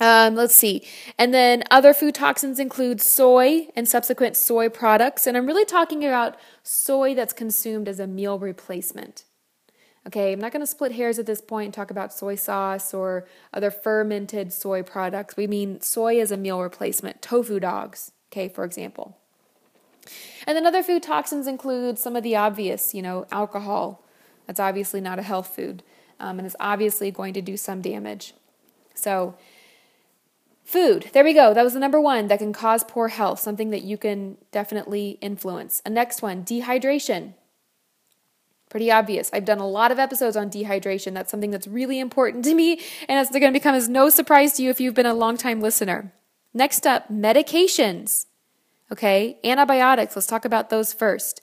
Um, 0.00 0.34
let's 0.34 0.54
see. 0.54 0.82
And 1.18 1.32
then 1.32 1.62
other 1.70 1.94
food 1.94 2.14
toxins 2.14 2.58
include 2.58 3.00
soy 3.00 3.68
and 3.76 3.88
subsequent 3.88 4.36
soy 4.36 4.68
products. 4.68 5.26
And 5.26 5.36
I'm 5.36 5.46
really 5.46 5.64
talking 5.64 6.04
about 6.04 6.36
soy 6.62 7.14
that's 7.14 7.32
consumed 7.32 7.88
as 7.88 8.00
a 8.00 8.06
meal 8.06 8.38
replacement. 8.38 9.24
Okay, 10.06 10.32
I'm 10.32 10.40
not 10.40 10.52
going 10.52 10.60
to 10.60 10.66
split 10.66 10.92
hairs 10.92 11.18
at 11.18 11.24
this 11.24 11.40
point 11.40 11.66
and 11.66 11.74
talk 11.74 11.90
about 11.90 12.12
soy 12.12 12.34
sauce 12.34 12.92
or 12.92 13.26
other 13.54 13.70
fermented 13.70 14.52
soy 14.52 14.82
products. 14.82 15.36
We 15.36 15.46
mean 15.46 15.80
soy 15.80 16.20
as 16.20 16.30
a 16.30 16.36
meal 16.36 16.60
replacement, 16.60 17.22
tofu 17.22 17.58
dogs, 17.58 18.12
okay, 18.30 18.48
for 18.48 18.64
example. 18.64 19.16
And 20.46 20.56
then 20.56 20.66
other 20.66 20.82
food 20.82 21.02
toxins 21.02 21.46
include 21.46 21.98
some 21.98 22.16
of 22.16 22.22
the 22.22 22.36
obvious, 22.36 22.94
you 22.94 23.00
know, 23.00 23.26
alcohol. 23.32 24.04
That's 24.46 24.60
obviously 24.60 25.00
not 25.00 25.18
a 25.18 25.22
health 25.22 25.54
food 25.54 25.82
um, 26.20 26.38
and 26.38 26.46
is 26.46 26.56
obviously 26.60 27.10
going 27.10 27.32
to 27.34 27.40
do 27.40 27.56
some 27.56 27.80
damage. 27.80 28.34
So, 28.94 29.36
Food. 30.64 31.10
There 31.12 31.24
we 31.24 31.34
go. 31.34 31.52
That 31.52 31.62
was 31.62 31.74
the 31.74 31.78
number 31.78 32.00
one 32.00 32.28
that 32.28 32.38
can 32.38 32.52
cause 32.52 32.84
poor 32.84 33.08
health, 33.08 33.38
something 33.38 33.70
that 33.70 33.82
you 33.82 33.98
can 33.98 34.38
definitely 34.50 35.18
influence. 35.20 35.82
A 35.84 35.90
next 35.90 36.22
one 36.22 36.42
dehydration. 36.42 37.34
Pretty 38.70 38.90
obvious. 38.90 39.30
I've 39.32 39.44
done 39.44 39.58
a 39.58 39.68
lot 39.68 39.92
of 39.92 39.98
episodes 39.98 40.36
on 40.36 40.50
dehydration. 40.50 41.12
That's 41.12 41.30
something 41.30 41.50
that's 41.50 41.68
really 41.68 42.00
important 42.00 42.44
to 42.46 42.54
me, 42.54 42.80
and 43.08 43.20
it's 43.20 43.30
going 43.30 43.42
to 43.42 43.52
become 43.52 43.74
as 43.74 43.88
no 43.88 44.08
surprise 44.08 44.54
to 44.54 44.62
you 44.62 44.70
if 44.70 44.80
you've 44.80 44.94
been 44.94 45.06
a 45.06 45.14
long-time 45.14 45.60
listener. 45.60 46.12
Next 46.54 46.86
up, 46.86 47.08
medications. 47.12 48.26
Okay, 48.90 49.38
antibiotics. 49.44 50.16
Let's 50.16 50.26
talk 50.26 50.44
about 50.44 50.70
those 50.70 50.92
first. 50.92 51.42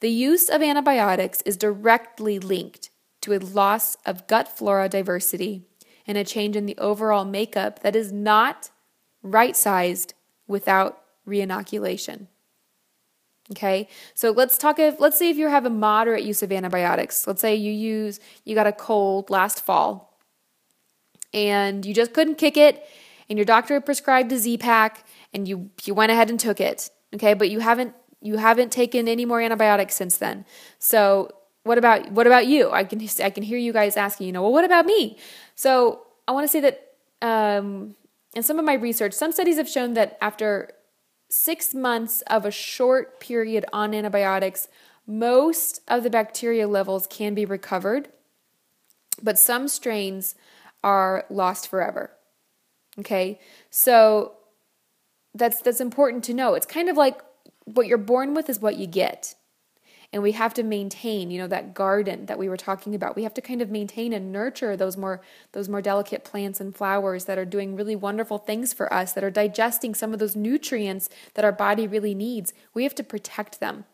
The 0.00 0.10
use 0.10 0.48
of 0.48 0.62
antibiotics 0.62 1.42
is 1.42 1.56
directly 1.56 2.38
linked 2.38 2.90
to 3.22 3.32
a 3.32 3.38
loss 3.38 3.96
of 4.06 4.26
gut 4.26 4.48
flora 4.48 4.88
diversity 4.88 5.66
and 6.10 6.18
a 6.18 6.24
change 6.24 6.56
in 6.56 6.66
the 6.66 6.76
overall 6.76 7.24
makeup 7.24 7.84
that 7.84 7.94
is 7.94 8.10
not 8.10 8.70
right 9.22 9.56
sized 9.56 10.12
without 10.48 11.00
reinoculation. 11.24 12.26
Okay, 13.52 13.86
so 14.12 14.32
let's 14.32 14.58
talk 14.58 14.80
if 14.80 14.98
let's 14.98 15.16
say 15.16 15.30
if 15.30 15.36
you 15.36 15.46
have 15.46 15.64
a 15.64 15.70
moderate 15.70 16.24
use 16.24 16.42
of 16.42 16.50
antibiotics. 16.50 17.28
Let's 17.28 17.40
say 17.40 17.54
you 17.54 17.70
use 17.70 18.18
you 18.44 18.56
got 18.56 18.66
a 18.66 18.72
cold 18.72 19.30
last 19.30 19.64
fall 19.64 20.18
and 21.32 21.86
you 21.86 21.94
just 21.94 22.12
couldn't 22.12 22.38
kick 22.38 22.56
it, 22.56 22.84
and 23.28 23.38
your 23.38 23.46
doctor 23.46 23.80
prescribed 23.80 24.32
a 24.32 24.38
Z 24.38 24.58
pack 24.58 25.06
and 25.32 25.46
you 25.46 25.70
you 25.84 25.94
went 25.94 26.10
ahead 26.10 26.28
and 26.28 26.40
took 26.40 26.60
it. 26.60 26.90
Okay, 27.14 27.34
but 27.34 27.50
you 27.50 27.60
haven't 27.60 27.94
you 28.20 28.36
haven't 28.38 28.72
taken 28.72 29.06
any 29.06 29.24
more 29.24 29.40
antibiotics 29.40 29.94
since 29.94 30.16
then. 30.16 30.44
So 30.80 31.30
what 31.62 31.78
about 31.78 32.10
what 32.12 32.26
about 32.26 32.46
you? 32.46 32.70
I 32.70 32.84
can 32.84 33.06
I 33.22 33.30
can 33.30 33.42
hear 33.42 33.58
you 33.58 33.72
guys 33.72 33.96
asking, 33.96 34.26
you 34.26 34.32
know, 34.32 34.42
well, 34.42 34.52
what 34.52 34.64
about 34.64 34.86
me? 34.86 35.18
So 35.54 36.06
I 36.26 36.32
want 36.32 36.44
to 36.44 36.48
say 36.48 36.60
that 36.60 36.94
um, 37.22 37.94
in 38.34 38.42
some 38.42 38.58
of 38.58 38.64
my 38.64 38.74
research, 38.74 39.12
some 39.12 39.32
studies 39.32 39.56
have 39.56 39.68
shown 39.68 39.94
that 39.94 40.16
after 40.20 40.70
six 41.28 41.74
months 41.74 42.22
of 42.22 42.44
a 42.44 42.50
short 42.50 43.20
period 43.20 43.64
on 43.72 43.94
antibiotics, 43.94 44.68
most 45.06 45.80
of 45.88 46.02
the 46.02 46.10
bacteria 46.10 46.66
levels 46.66 47.06
can 47.06 47.34
be 47.34 47.44
recovered, 47.44 48.08
but 49.22 49.38
some 49.38 49.68
strains 49.68 50.34
are 50.82 51.24
lost 51.28 51.68
forever. 51.68 52.10
Okay, 52.98 53.38
so 53.70 54.32
that's 55.34 55.60
that's 55.60 55.80
important 55.80 56.24
to 56.24 56.34
know. 56.34 56.54
It's 56.54 56.66
kind 56.66 56.88
of 56.88 56.96
like 56.96 57.20
what 57.64 57.86
you're 57.86 57.98
born 57.98 58.34
with 58.34 58.48
is 58.48 58.60
what 58.60 58.76
you 58.76 58.86
get. 58.86 59.34
And 60.12 60.22
we 60.22 60.32
have 60.32 60.52
to 60.54 60.62
maintain, 60.62 61.30
you 61.30 61.38
know, 61.38 61.46
that 61.46 61.72
garden 61.72 62.26
that 62.26 62.38
we 62.38 62.48
were 62.48 62.56
talking 62.56 62.94
about. 62.94 63.14
We 63.14 63.22
have 63.22 63.34
to 63.34 63.40
kind 63.40 63.62
of 63.62 63.70
maintain 63.70 64.12
and 64.12 64.32
nurture 64.32 64.76
those 64.76 64.96
more 64.96 65.20
those 65.52 65.68
more 65.68 65.80
delicate 65.80 66.24
plants 66.24 66.60
and 66.60 66.74
flowers 66.74 67.26
that 67.26 67.38
are 67.38 67.44
doing 67.44 67.76
really 67.76 67.94
wonderful 67.94 68.38
things 68.38 68.72
for 68.72 68.92
us, 68.92 69.12
that 69.12 69.22
are 69.22 69.30
digesting 69.30 69.94
some 69.94 70.12
of 70.12 70.18
those 70.18 70.34
nutrients 70.34 71.08
that 71.34 71.44
our 71.44 71.52
body 71.52 71.86
really 71.86 72.14
needs. 72.14 72.52
We 72.74 72.82
have 72.82 72.94
to 72.96 73.04
protect 73.04 73.60
them. 73.60 73.84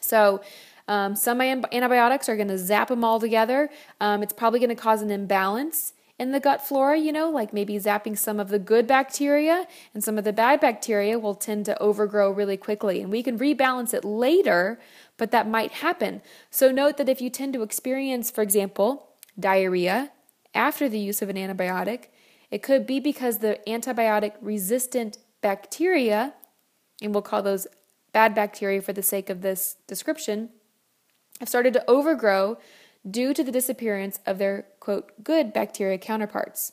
So, 0.00 0.42
um, 0.86 1.16
some 1.16 1.40
antibiotics 1.40 2.28
are 2.28 2.36
going 2.36 2.48
to 2.48 2.58
zap 2.58 2.88
them 2.88 3.04
all 3.04 3.18
together. 3.18 3.70
Um, 4.00 4.22
it's 4.22 4.34
probably 4.34 4.58
going 4.58 4.68
to 4.68 4.74
cause 4.74 5.00
an 5.00 5.10
imbalance 5.10 5.94
in 6.18 6.30
the 6.30 6.38
gut 6.38 6.64
flora, 6.64 6.96
you 6.96 7.10
know, 7.10 7.28
like 7.28 7.52
maybe 7.52 7.74
zapping 7.74 8.16
some 8.16 8.38
of 8.38 8.48
the 8.48 8.58
good 8.58 8.86
bacteria 8.86 9.66
and 9.92 10.04
some 10.04 10.16
of 10.16 10.24
the 10.24 10.32
bad 10.32 10.60
bacteria 10.60 11.18
will 11.18 11.34
tend 11.34 11.64
to 11.64 11.80
overgrow 11.82 12.30
really 12.30 12.56
quickly. 12.56 13.00
And 13.00 13.10
we 13.10 13.22
can 13.22 13.38
rebalance 13.38 13.92
it 13.92 14.04
later, 14.04 14.78
but 15.16 15.30
that 15.30 15.48
might 15.48 15.72
happen. 15.72 16.22
So 16.50 16.70
note 16.70 16.96
that 16.96 17.08
if 17.08 17.20
you 17.20 17.30
tend 17.30 17.52
to 17.54 17.62
experience, 17.62 18.30
for 18.30 18.42
example, 18.42 19.08
diarrhea 19.38 20.12
after 20.54 20.88
the 20.88 20.98
use 20.98 21.22
of 21.22 21.28
an 21.28 21.36
antibiotic, 21.36 22.06
it 22.50 22.62
could 22.62 22.86
be 22.86 23.00
because 23.00 23.38
the 23.38 23.58
antibiotic 23.66 24.34
resistant 24.40 25.18
bacteria, 25.40 26.34
and 27.02 27.12
we'll 27.12 27.22
call 27.22 27.42
those 27.42 27.66
bad 28.12 28.34
bacteria 28.34 28.80
for 28.80 28.92
the 28.92 29.02
sake 29.02 29.28
of 29.28 29.42
this 29.42 29.76
description, 29.86 30.50
have 31.40 31.48
started 31.48 31.72
to 31.72 31.90
overgrow 31.90 32.56
due 33.08 33.34
to 33.34 33.42
the 33.42 33.52
disappearance 33.52 34.20
of 34.24 34.38
their 34.38 34.66
quote 34.80 35.24
good 35.24 35.52
bacteria 35.52 35.98
counterparts. 35.98 36.72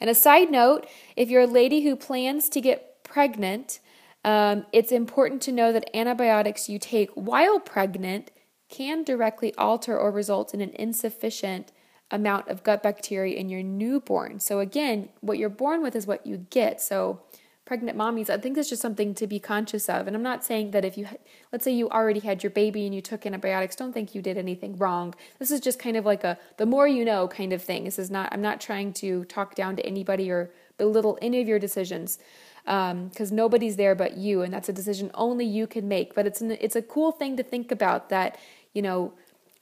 And 0.00 0.10
a 0.10 0.14
side 0.14 0.50
note 0.50 0.86
if 1.16 1.30
you're 1.30 1.42
a 1.42 1.46
lady 1.46 1.82
who 1.82 1.96
plans 1.96 2.48
to 2.50 2.60
get 2.60 3.04
pregnant, 3.04 3.80
um, 4.26 4.66
it's 4.72 4.90
important 4.90 5.40
to 5.42 5.52
know 5.52 5.72
that 5.72 5.88
antibiotics 5.96 6.68
you 6.68 6.80
take 6.80 7.10
while 7.14 7.60
pregnant 7.60 8.32
can 8.68 9.04
directly 9.04 9.54
alter 9.54 9.96
or 9.96 10.10
result 10.10 10.52
in 10.52 10.60
an 10.60 10.72
insufficient 10.74 11.70
amount 12.10 12.48
of 12.48 12.64
gut 12.64 12.82
bacteria 12.82 13.36
in 13.36 13.48
your 13.48 13.62
newborn. 13.62 14.40
So, 14.40 14.58
again, 14.58 15.10
what 15.20 15.38
you're 15.38 15.48
born 15.48 15.80
with 15.80 15.94
is 15.94 16.08
what 16.08 16.26
you 16.26 16.46
get. 16.50 16.80
So, 16.80 17.20
pregnant 17.64 17.96
mommies, 17.96 18.28
I 18.28 18.38
think 18.38 18.56
that's 18.56 18.68
just 18.68 18.82
something 18.82 19.14
to 19.14 19.28
be 19.28 19.38
conscious 19.38 19.88
of. 19.88 20.08
And 20.08 20.16
I'm 20.16 20.22
not 20.24 20.44
saying 20.44 20.72
that 20.72 20.84
if 20.84 20.98
you, 20.98 21.06
let's 21.52 21.64
say 21.64 21.72
you 21.72 21.88
already 21.88 22.20
had 22.20 22.42
your 22.42 22.50
baby 22.50 22.84
and 22.84 22.94
you 22.94 23.00
took 23.00 23.26
antibiotics, 23.26 23.76
don't 23.76 23.92
think 23.92 24.12
you 24.12 24.22
did 24.22 24.36
anything 24.36 24.76
wrong. 24.76 25.14
This 25.38 25.52
is 25.52 25.60
just 25.60 25.78
kind 25.78 25.96
of 25.96 26.04
like 26.04 26.24
a 26.24 26.36
the 26.56 26.66
more 26.66 26.88
you 26.88 27.04
know 27.04 27.28
kind 27.28 27.52
of 27.52 27.62
thing. 27.62 27.84
This 27.84 27.98
is 27.98 28.10
not, 28.10 28.32
I'm 28.32 28.42
not 28.42 28.60
trying 28.60 28.92
to 28.94 29.24
talk 29.24 29.54
down 29.54 29.76
to 29.76 29.86
anybody 29.86 30.30
or 30.32 30.50
belittle 30.78 31.16
any 31.22 31.40
of 31.40 31.46
your 31.46 31.60
decisions 31.60 32.18
because 32.66 33.30
um, 33.30 33.36
nobody's 33.36 33.76
there 33.76 33.94
but 33.94 34.16
you, 34.16 34.42
and 34.42 34.52
that's 34.52 34.68
a 34.68 34.72
decision 34.72 35.10
only 35.14 35.46
you 35.46 35.66
can 35.68 35.86
make. 35.86 36.14
But 36.14 36.26
it's 36.26 36.40
an, 36.40 36.50
it's 36.60 36.74
a 36.74 36.82
cool 36.82 37.12
thing 37.12 37.36
to 37.36 37.44
think 37.44 37.70
about 37.70 38.08
that, 38.08 38.36
you 38.74 38.82
know, 38.82 39.12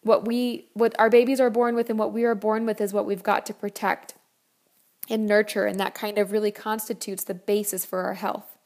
what 0.02 0.26
we, 0.26 0.66
what 0.72 0.98
our 0.98 1.10
babies 1.10 1.38
are 1.40 1.50
born 1.50 1.74
with 1.74 1.90
and 1.90 1.98
what 1.98 2.12
we 2.12 2.24
are 2.24 2.34
born 2.34 2.64
with 2.66 2.80
is 2.80 2.92
what 2.92 3.06
we've 3.06 3.22
got 3.22 3.44
to 3.46 3.54
protect 3.54 4.14
and 5.10 5.26
nurture, 5.26 5.66
and 5.66 5.78
that 5.78 5.94
kind 5.94 6.16
of 6.16 6.32
really 6.32 6.50
constitutes 6.50 7.24
the 7.24 7.34
basis 7.34 7.84
for 7.84 8.00
our 8.00 8.14
health. 8.14 8.56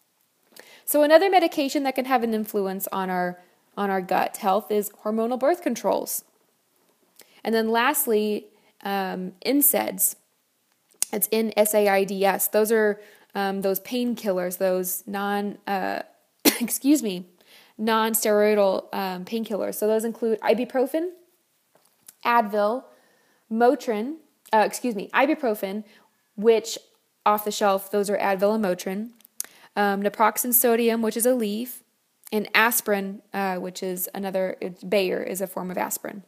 So 0.84 1.02
another 1.02 1.28
medication 1.28 1.82
that 1.82 1.96
can 1.96 2.04
have 2.04 2.22
an 2.22 2.32
influence 2.32 2.86
on 2.92 3.10
our 3.10 3.40
on 3.76 3.90
our 3.90 4.00
gut 4.00 4.38
health 4.38 4.72
is 4.72 4.90
hormonal 5.04 5.38
birth 5.38 5.62
controls. 5.62 6.24
And 7.44 7.54
then 7.54 7.70
lastly, 7.70 8.46
um, 8.82 9.32
NSAIDs. 9.46 10.16
It's 11.12 11.28
in 11.30 11.52
SAIDs. 11.56 12.50
Those 12.50 12.72
are 12.72 13.00
um, 13.38 13.60
those 13.60 13.78
painkillers, 13.78 14.58
those 14.58 15.04
non, 15.06 15.58
uh, 15.68 16.02
excuse 16.60 17.04
me, 17.04 17.26
non-steroidal 17.78 18.92
um, 18.92 19.24
painkillers. 19.24 19.76
So 19.76 19.86
those 19.86 20.04
include 20.04 20.40
ibuprofen, 20.40 21.10
Advil, 22.24 22.82
Motrin, 23.50 24.16
uh, 24.52 24.64
excuse 24.66 24.96
me, 24.96 25.08
ibuprofen, 25.14 25.84
which 26.36 26.78
off 27.24 27.44
the 27.44 27.52
shelf, 27.52 27.92
those 27.92 28.10
are 28.10 28.18
Advil 28.18 28.56
and 28.56 28.64
Motrin, 28.64 29.10
um, 29.76 30.02
naproxen 30.02 30.52
sodium, 30.52 31.00
which 31.00 31.16
is 31.16 31.24
Aleve, 31.24 31.82
and 32.32 32.48
aspirin, 32.54 33.22
uh, 33.32 33.56
which 33.56 33.84
is 33.84 34.08
another, 34.14 34.56
Bayer 34.86 35.22
is 35.22 35.40
a 35.40 35.46
form 35.46 35.70
of 35.70 35.78
aspirin. 35.78 36.24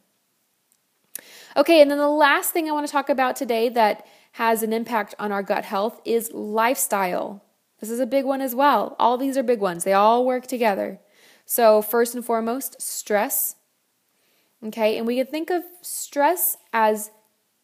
Okay, 1.56 1.82
and 1.82 1.90
then 1.90 1.98
the 1.98 2.08
last 2.08 2.52
thing 2.52 2.68
I 2.68 2.72
want 2.72 2.86
to 2.86 2.92
talk 2.92 3.08
about 3.08 3.34
today 3.34 3.68
that 3.70 4.06
has 4.32 4.62
an 4.62 4.72
impact 4.72 5.14
on 5.18 5.32
our 5.32 5.42
gut 5.42 5.64
health 5.64 6.00
is 6.04 6.30
lifestyle. 6.32 7.44
This 7.80 7.90
is 7.90 8.00
a 8.00 8.06
big 8.06 8.24
one 8.24 8.40
as 8.40 8.54
well. 8.54 8.94
All 8.98 9.16
these 9.16 9.36
are 9.36 9.42
big 9.42 9.60
ones, 9.60 9.84
they 9.84 9.92
all 9.92 10.24
work 10.24 10.46
together. 10.46 11.00
So, 11.44 11.82
first 11.82 12.14
and 12.14 12.24
foremost, 12.24 12.80
stress. 12.80 13.56
Okay, 14.64 14.98
and 14.98 15.06
we 15.06 15.16
can 15.16 15.26
think 15.26 15.50
of 15.50 15.64
stress 15.82 16.56
as 16.72 17.10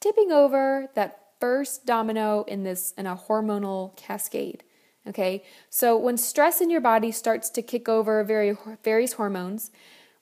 tipping 0.00 0.32
over 0.32 0.88
that 0.94 1.20
first 1.40 1.86
domino 1.86 2.42
in 2.44 2.64
this 2.64 2.92
in 2.96 3.06
a 3.06 3.16
hormonal 3.16 3.96
cascade. 3.96 4.64
Okay, 5.06 5.44
so 5.70 5.96
when 5.96 6.16
stress 6.16 6.60
in 6.60 6.70
your 6.70 6.80
body 6.80 7.12
starts 7.12 7.48
to 7.50 7.62
kick 7.62 7.88
over 7.88 8.24
very, 8.24 8.56
various 8.82 9.12
hormones, 9.12 9.70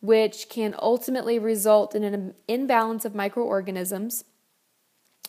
which 0.01 0.51
can 0.51 0.75
ultimately 0.79 1.39
result 1.39 1.95
in 1.95 2.05
an 2.05 2.35
imbalance 2.47 3.07
of 3.07 3.15
microorganisms, 3.15 4.25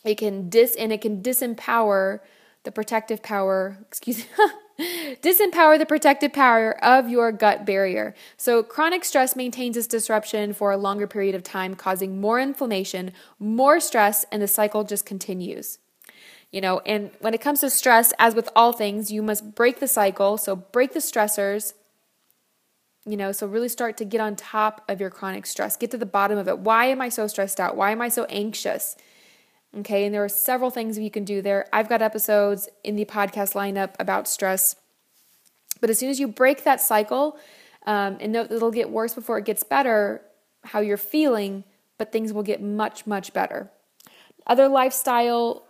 it 0.04 0.18
can 0.18 0.48
dis 0.48 0.74
and 0.76 0.92
it 0.92 1.00
can 1.00 1.22
disempower 1.22 2.20
the 2.64 2.72
protective 2.72 3.22
power. 3.22 3.78
Excuse 3.88 4.18
me. 4.18 4.24
Disempower 5.22 5.78
the 5.78 5.86
protective 5.86 6.34
power 6.34 6.72
of 6.84 7.08
your 7.08 7.32
gut 7.32 7.64
barrier. 7.64 8.14
So, 8.36 8.62
chronic 8.62 9.04
stress 9.06 9.34
maintains 9.34 9.74
this 9.74 9.86
disruption 9.86 10.52
for 10.52 10.70
a 10.70 10.76
longer 10.76 11.06
period 11.06 11.34
of 11.34 11.42
time, 11.42 11.74
causing 11.74 12.20
more 12.20 12.38
inflammation, 12.38 13.12
more 13.38 13.80
stress, 13.80 14.26
and 14.30 14.42
the 14.42 14.48
cycle 14.48 14.84
just 14.84 15.06
continues. 15.06 15.78
You 16.52 16.60
know, 16.60 16.80
and 16.80 17.10
when 17.20 17.32
it 17.32 17.40
comes 17.40 17.60
to 17.60 17.70
stress, 17.70 18.12
as 18.18 18.34
with 18.34 18.50
all 18.54 18.72
things, 18.72 19.10
you 19.10 19.22
must 19.22 19.54
break 19.54 19.80
the 19.80 19.88
cycle. 19.88 20.36
So, 20.36 20.54
break 20.54 20.92
the 20.92 21.00
stressors, 21.00 21.72
you 23.06 23.16
know, 23.16 23.32
so 23.32 23.46
really 23.46 23.68
start 23.68 23.96
to 23.98 24.04
get 24.04 24.20
on 24.20 24.36
top 24.36 24.84
of 24.88 25.00
your 25.00 25.10
chronic 25.10 25.46
stress, 25.46 25.76
get 25.76 25.90
to 25.92 25.98
the 25.98 26.04
bottom 26.04 26.36
of 26.36 26.48
it. 26.48 26.58
Why 26.58 26.86
am 26.86 27.00
I 27.00 27.08
so 27.08 27.26
stressed 27.28 27.60
out? 27.60 27.76
Why 27.76 27.92
am 27.92 28.02
I 28.02 28.08
so 28.08 28.24
anxious? 28.24 28.96
Okay, 29.74 30.04
and 30.04 30.14
there 30.14 30.24
are 30.24 30.28
several 30.28 30.70
things 30.70 30.98
you 30.98 31.10
can 31.10 31.24
do 31.24 31.42
there. 31.42 31.66
I've 31.72 31.88
got 31.88 32.02
episodes 32.02 32.68
in 32.84 32.96
the 32.96 33.04
podcast 33.04 33.54
lineup 33.54 33.94
about 33.98 34.28
stress. 34.28 34.76
But 35.80 35.90
as 35.90 35.98
soon 35.98 36.10
as 36.10 36.18
you 36.18 36.28
break 36.28 36.64
that 36.64 36.80
cycle, 36.80 37.38
um, 37.86 38.16
and 38.20 38.32
note 38.32 38.48
that 38.48 38.56
it'll 38.56 38.70
get 38.70 38.90
worse 38.90 39.14
before 39.14 39.38
it 39.38 39.44
gets 39.44 39.62
better, 39.62 40.22
how 40.64 40.80
you're 40.80 40.96
feeling, 40.96 41.64
but 41.98 42.10
things 42.10 42.32
will 42.32 42.42
get 42.42 42.62
much, 42.62 43.06
much 43.06 43.32
better. 43.32 43.70
Other 44.46 44.68
lifestyle 44.68 45.66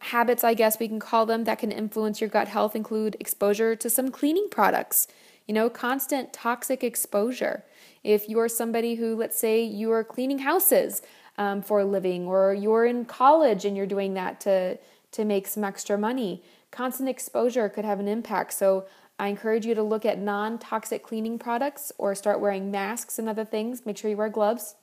habits, 0.00 0.44
I 0.44 0.54
guess 0.54 0.78
we 0.78 0.88
can 0.88 1.00
call 1.00 1.26
them, 1.26 1.44
that 1.44 1.58
can 1.58 1.72
influence 1.72 2.20
your 2.20 2.30
gut 2.30 2.48
health 2.48 2.76
include 2.76 3.16
exposure 3.18 3.74
to 3.76 3.90
some 3.90 4.10
cleaning 4.10 4.48
products, 4.50 5.08
you 5.46 5.54
know, 5.54 5.70
constant 5.70 6.32
toxic 6.32 6.84
exposure. 6.84 7.64
If 8.04 8.28
you're 8.28 8.48
somebody 8.48 8.96
who, 8.96 9.16
let's 9.16 9.38
say, 9.38 9.62
you 9.62 9.90
are 9.92 10.04
cleaning 10.04 10.40
houses, 10.40 11.02
um, 11.38 11.62
for 11.62 11.80
a 11.80 11.84
living, 11.84 12.26
or 12.26 12.54
you're 12.54 12.86
in 12.86 13.04
college 13.04 13.64
and 13.64 13.76
you're 13.76 13.86
doing 13.86 14.14
that 14.14 14.40
to 14.40 14.78
to 15.12 15.24
make 15.24 15.46
some 15.46 15.64
extra 15.64 15.96
money. 15.96 16.42
Constant 16.70 17.08
exposure 17.08 17.68
could 17.68 17.84
have 17.84 18.00
an 18.00 18.08
impact. 18.08 18.52
So 18.52 18.86
I 19.18 19.28
encourage 19.28 19.64
you 19.64 19.74
to 19.74 19.82
look 19.82 20.04
at 20.04 20.18
non-toxic 20.18 21.02
cleaning 21.02 21.38
products 21.38 21.90
or 21.96 22.14
start 22.14 22.40
wearing 22.40 22.70
masks 22.70 23.18
and 23.18 23.28
other 23.28 23.44
things. 23.44 23.86
Make 23.86 23.96
sure 23.96 24.10
you 24.10 24.16
wear 24.16 24.28
gloves. 24.28 24.74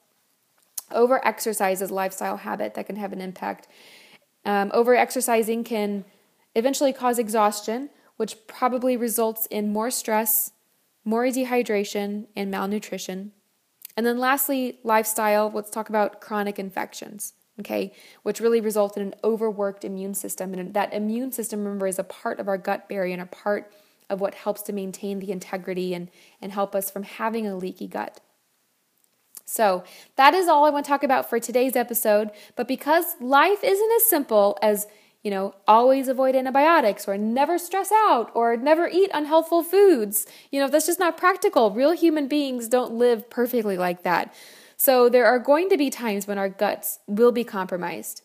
Over 0.91 1.25
exercise 1.25 1.81
is 1.81 1.91
a 1.91 1.93
lifestyle 1.93 2.37
habit 2.37 2.73
that 2.73 2.87
can 2.87 2.95
have 2.95 3.13
an 3.13 3.21
impact. 3.21 3.67
Um, 4.45 4.71
over 4.73 4.95
exercising 4.95 5.63
can 5.63 6.05
eventually 6.55 6.93
cause 6.93 7.19
exhaustion, 7.19 7.89
which 8.17 8.47
probably 8.47 8.97
results 8.97 9.45
in 9.47 9.71
more 9.71 9.91
stress, 9.91 10.51
more 11.05 11.25
dehydration, 11.25 12.27
and 12.35 12.49
malnutrition. 12.49 13.33
And 13.95 14.05
then 14.05 14.17
lastly, 14.17 14.79
lifestyle, 14.83 15.51
let's 15.53 15.69
talk 15.69 15.89
about 15.89 16.19
chronic 16.19 16.57
infections, 16.57 17.33
okay, 17.59 17.93
which 18.23 18.39
really 18.39 18.59
result 18.59 18.97
in 18.97 19.03
an 19.03 19.15
overworked 19.23 19.85
immune 19.85 20.13
system. 20.13 20.53
And 20.53 20.73
that 20.73 20.93
immune 20.93 21.31
system, 21.31 21.63
remember, 21.63 21.87
is 21.87 21.99
a 21.99 22.03
part 22.03 22.39
of 22.39 22.47
our 22.47 22.57
gut 22.57 22.89
barrier 22.89 23.13
and 23.13 23.21
a 23.21 23.27
part 23.27 23.71
of 24.09 24.19
what 24.19 24.35
helps 24.35 24.61
to 24.63 24.73
maintain 24.73 25.19
the 25.19 25.31
integrity 25.31 25.93
and, 25.93 26.09
and 26.41 26.51
help 26.51 26.75
us 26.75 26.89
from 26.89 27.03
having 27.03 27.47
a 27.47 27.55
leaky 27.55 27.87
gut. 27.87 28.19
So, 29.45 29.83
that 30.15 30.33
is 30.33 30.47
all 30.47 30.65
I 30.65 30.69
want 30.69 30.85
to 30.85 30.89
talk 30.89 31.03
about 31.03 31.29
for 31.29 31.39
today's 31.39 31.75
episode. 31.75 32.31
But 32.55 32.67
because 32.67 33.15
life 33.19 33.63
isn't 33.63 33.91
as 33.97 34.05
simple 34.07 34.57
as 34.61 34.87
you 35.23 35.31
know, 35.31 35.55
always 35.67 36.09
avoid 36.09 36.35
antibiotics 36.35 37.07
or 37.07 37.17
never 37.17 37.57
stress 37.57 37.91
out 37.91 38.29
or 38.35 38.57
never 38.57 38.87
eat 38.87 39.09
unhealthful 39.11 39.63
foods. 39.63 40.25
You 40.51 40.59
know, 40.59 40.67
that's 40.67 40.85
just 40.85 40.99
not 40.99 41.17
practical. 41.17 41.71
Real 41.71 41.93
human 41.93 42.27
beings 42.27 42.67
don't 42.67 42.93
live 42.93 43.29
perfectly 43.29 43.77
like 43.77 44.03
that. 44.03 44.33
So 44.75 45.07
there 45.07 45.25
are 45.25 45.39
going 45.39 45.69
to 45.69 45.77
be 45.77 45.89
times 45.89 46.27
when 46.27 46.37
our 46.37 46.49
guts 46.49 46.99
will 47.07 47.31
be 47.31 47.45
compromised. 47.45 48.21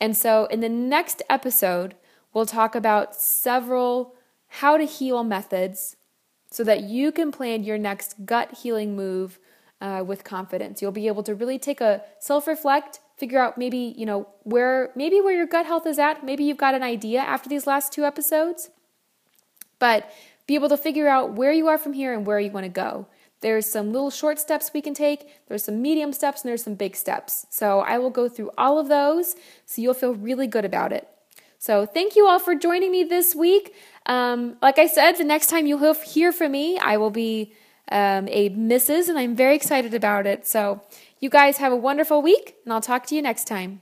And 0.00 0.16
so 0.16 0.46
in 0.46 0.60
the 0.60 0.68
next 0.68 1.22
episode, 1.28 1.94
we'll 2.32 2.46
talk 2.46 2.74
about 2.74 3.14
several 3.14 4.14
how 4.54 4.78
to 4.78 4.84
heal 4.84 5.22
methods 5.22 5.96
so 6.50 6.64
that 6.64 6.84
you 6.84 7.12
can 7.12 7.30
plan 7.30 7.64
your 7.64 7.78
next 7.78 8.24
gut 8.24 8.58
healing 8.62 8.96
move 8.96 9.38
uh, 9.80 10.04
with 10.06 10.24
confidence. 10.24 10.82
You'll 10.82 10.92
be 10.92 11.06
able 11.06 11.22
to 11.24 11.34
really 11.34 11.58
take 11.58 11.80
a 11.80 12.02
self 12.18 12.46
reflect, 12.46 13.00
figure 13.16 13.38
out 13.38 13.58
maybe, 13.58 13.94
you 13.96 14.06
know, 14.06 14.28
where 14.42 14.90
maybe 14.94 15.20
where 15.20 15.34
your 15.34 15.46
gut 15.46 15.66
health 15.66 15.86
is 15.86 15.98
at. 15.98 16.24
Maybe 16.24 16.44
you've 16.44 16.56
got 16.56 16.74
an 16.74 16.82
idea 16.82 17.20
after 17.20 17.48
these 17.48 17.66
last 17.66 17.92
two 17.92 18.04
episodes, 18.04 18.70
but 19.78 20.10
be 20.46 20.54
able 20.54 20.68
to 20.68 20.76
figure 20.76 21.08
out 21.08 21.32
where 21.32 21.52
you 21.52 21.68
are 21.68 21.78
from 21.78 21.92
here 21.92 22.12
and 22.12 22.26
where 22.26 22.40
you 22.40 22.50
want 22.50 22.64
to 22.64 22.70
go. 22.70 23.06
There's 23.40 23.64
some 23.70 23.92
little 23.92 24.10
short 24.10 24.38
steps 24.38 24.70
we 24.74 24.82
can 24.82 24.92
take, 24.92 25.26
there's 25.48 25.64
some 25.64 25.80
medium 25.80 26.12
steps, 26.12 26.42
and 26.42 26.50
there's 26.50 26.64
some 26.64 26.74
big 26.74 26.94
steps. 26.94 27.46
So 27.48 27.80
I 27.80 27.96
will 27.96 28.10
go 28.10 28.28
through 28.28 28.50
all 28.58 28.78
of 28.78 28.88
those 28.88 29.34
so 29.64 29.80
you'll 29.80 29.94
feel 29.94 30.14
really 30.14 30.46
good 30.46 30.64
about 30.64 30.92
it. 30.92 31.08
So 31.58 31.86
thank 31.86 32.16
you 32.16 32.26
all 32.26 32.38
for 32.38 32.54
joining 32.54 32.90
me 32.90 33.04
this 33.04 33.34
week. 33.34 33.74
Um, 34.06 34.56
like 34.60 34.78
I 34.78 34.86
said, 34.86 35.12
the 35.12 35.24
next 35.24 35.48
time 35.48 35.66
you'll 35.66 35.94
hear 35.94 36.32
from 36.32 36.52
me, 36.52 36.78
I 36.78 36.96
will 36.96 37.10
be 37.10 37.54
um, 37.90 38.28
a 38.28 38.50
Mrs., 38.50 39.08
and 39.08 39.18
I'm 39.18 39.34
very 39.34 39.56
excited 39.56 39.94
about 39.94 40.26
it. 40.26 40.46
So 40.46 40.82
you 41.18 41.30
guys 41.30 41.58
have 41.58 41.72
a 41.72 41.76
wonderful 41.76 42.22
week, 42.22 42.56
and 42.64 42.72
I'll 42.72 42.80
talk 42.80 43.06
to 43.06 43.14
you 43.14 43.22
next 43.22 43.46
time. 43.46 43.80